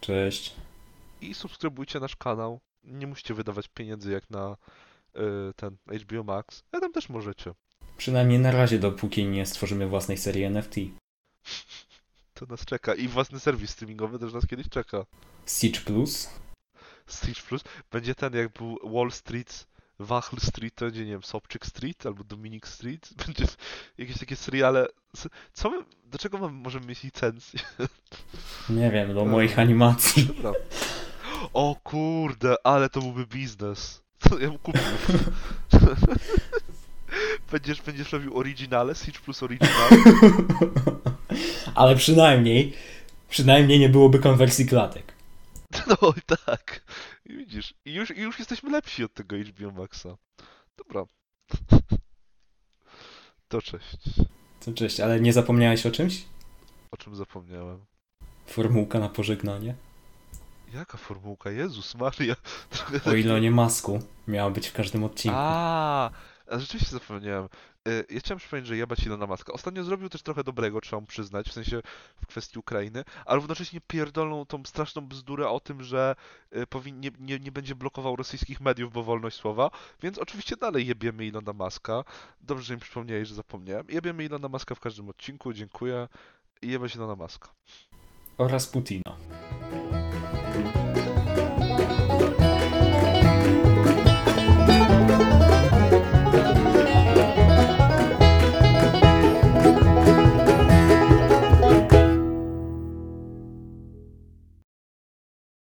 Cześć. 0.00 0.54
i 1.20 1.34
subskrybujcie 1.34 2.00
nasz 2.00 2.16
kanał. 2.16 2.60
Nie 2.84 3.06
musicie 3.06 3.34
wydawać 3.34 3.68
pieniędzy 3.68 4.12
jak 4.12 4.30
na 4.30 4.56
y, 5.16 5.20
ten 5.56 5.76
HBO 6.00 6.24
Max, 6.24 6.62
ale 6.72 6.80
tam 6.80 6.92
też 6.92 7.08
możecie. 7.08 7.54
Przynajmniej 7.96 8.38
na 8.38 8.50
razie, 8.50 8.78
dopóki 8.78 9.26
nie 9.26 9.46
stworzymy 9.46 9.86
własnej 9.86 10.18
serii 10.18 10.44
NFT. 10.44 10.74
To 12.34 12.46
nas 12.46 12.64
czeka 12.64 12.94
i 12.94 13.08
własny 13.08 13.40
serwis 13.40 13.70
streamingowy 13.70 14.18
też 14.18 14.32
nas 14.32 14.46
kiedyś 14.46 14.68
czeka. 14.68 15.06
Siege 15.46 15.80
Plus? 15.80 16.30
Siege 17.08 17.42
Plus 17.48 17.62
będzie 17.92 18.14
ten 18.14 18.34
jak 18.34 18.52
był 18.52 18.78
Wall 18.94 19.10
Street, 19.12 19.66
Wachl 20.00 20.36
Street, 20.40 20.74
to 20.74 20.84
będzie, 20.84 21.04
nie 21.04 21.12
wiem, 21.12 21.22
Sobczyk 21.22 21.66
Street 21.66 22.06
albo 22.06 22.24
Dominic 22.24 22.66
Street. 22.66 23.08
Będzie 23.26 23.44
jakieś 23.98 24.18
takie 24.18 24.36
seriale. 24.36 24.86
Co 25.52 25.70
my, 25.70 25.84
do 26.06 26.18
czego 26.18 26.38
mamy, 26.38 26.52
możemy 26.52 26.86
mieć 26.86 27.02
licencję? 27.02 27.60
Nie 28.70 28.90
wiem, 28.90 29.14
do 29.14 29.24
moich 29.24 29.58
animacji. 29.58 30.26
Dobra. 30.26 30.52
O 31.52 31.76
kurde, 31.84 32.54
ale 32.64 32.88
to 32.88 33.00
byłby 33.00 33.26
biznes. 33.26 34.00
To 34.28 34.38
ja 34.38 34.48
bym 34.48 34.58
kupił. 34.58 34.82
Będziesz, 37.52 37.82
będziesz 37.82 38.12
robił 38.12 38.38
oryginale, 38.38 38.94
Siege 38.94 39.20
Plus 39.20 39.42
oryginale. 39.42 39.90
Ale 41.74 41.96
przynajmniej, 41.96 42.72
przynajmniej 43.28 43.78
nie 43.78 43.88
byłoby 43.88 44.18
konwersji 44.18 44.66
klatek. 44.66 45.12
No 45.86 46.12
i 46.16 46.36
tak. 46.46 46.82
I 47.30 47.36
widzisz, 47.36 47.74
i 47.84 47.94
już, 47.94 48.10
i 48.10 48.20
już 48.20 48.38
jesteśmy 48.38 48.70
lepsi 48.70 49.04
od 49.04 49.14
tego 49.14 49.36
HBO 49.36 49.70
Maxa. 49.70 50.16
Dobra. 50.76 51.04
To 53.48 53.62
cześć. 53.62 53.98
To 54.64 54.72
cześć, 54.72 55.00
ale 55.00 55.20
nie 55.20 55.32
zapomniałeś 55.32 55.86
o 55.86 55.90
czymś? 55.90 56.24
O 56.90 56.96
czym 56.96 57.16
zapomniałem? 57.16 57.84
Formułka 58.46 58.98
na 58.98 59.08
pożegnanie? 59.08 59.74
Jaka 60.74 60.98
formułka? 60.98 61.50
Jezus 61.50 61.94
Maria. 61.94 62.36
O 63.06 63.14
Ilonie 63.14 63.50
Masku 63.50 64.02
miała 64.28 64.50
być 64.50 64.68
w 64.68 64.72
każdym 64.72 65.04
odcinku. 65.04 65.36
A, 65.40 66.10
a 66.50 66.58
rzeczywiście 66.58 66.90
zapomniałem. 66.90 67.48
Y, 67.88 68.06
Ja 68.10 68.20
chciałem 68.20 68.38
przypomnieć, 68.38 68.66
że 68.66 68.76
jebać 68.76 69.06
Ilona 69.06 69.26
Maska. 69.26 69.52
Ostatnio 69.52 69.84
zrobił 69.84 70.08
też 70.08 70.22
trochę 70.22 70.44
dobrego, 70.44 70.80
trzeba 70.80 71.00
mu 71.00 71.06
przyznać, 71.06 71.48
w 71.48 71.52
sensie 71.52 71.82
w 72.22 72.26
kwestii 72.26 72.58
Ukrainy, 72.58 73.04
ale 73.26 73.36
równocześnie 73.36 73.80
pierdolną 73.80 74.46
tą 74.46 74.64
straszną 74.64 75.06
bzdurę 75.06 75.48
o 75.48 75.60
tym, 75.60 75.82
że 75.82 76.16
y, 76.56 76.92
nie, 76.92 77.10
nie, 77.18 77.38
nie 77.38 77.52
będzie 77.52 77.74
blokował 77.74 78.16
rosyjskich 78.16 78.60
mediów, 78.60 78.92
bo 78.92 79.02
wolność 79.02 79.36
słowa, 79.36 79.70
więc 80.02 80.18
oczywiście 80.18 80.56
dalej 80.56 80.86
jebiemy 80.86 81.26
Ilona 81.26 81.52
Maska. 81.52 82.04
Dobrze, 82.40 82.64
że 82.64 82.74
mi 82.74 82.80
przypomniałeś, 82.80 83.28
że 83.28 83.34
zapomniałem. 83.34 83.86
Jebiemy 83.88 84.24
Ilona 84.24 84.48
Maska 84.48 84.74
w 84.74 84.80
każdym 84.80 85.08
odcinku, 85.08 85.52
dziękuję. 85.52 86.08
I 86.62 86.68
jebać 86.68 86.94
Ilona 86.94 87.16
Maska. 87.16 87.48
Oraz 88.38 88.66
Putina. 88.66 89.16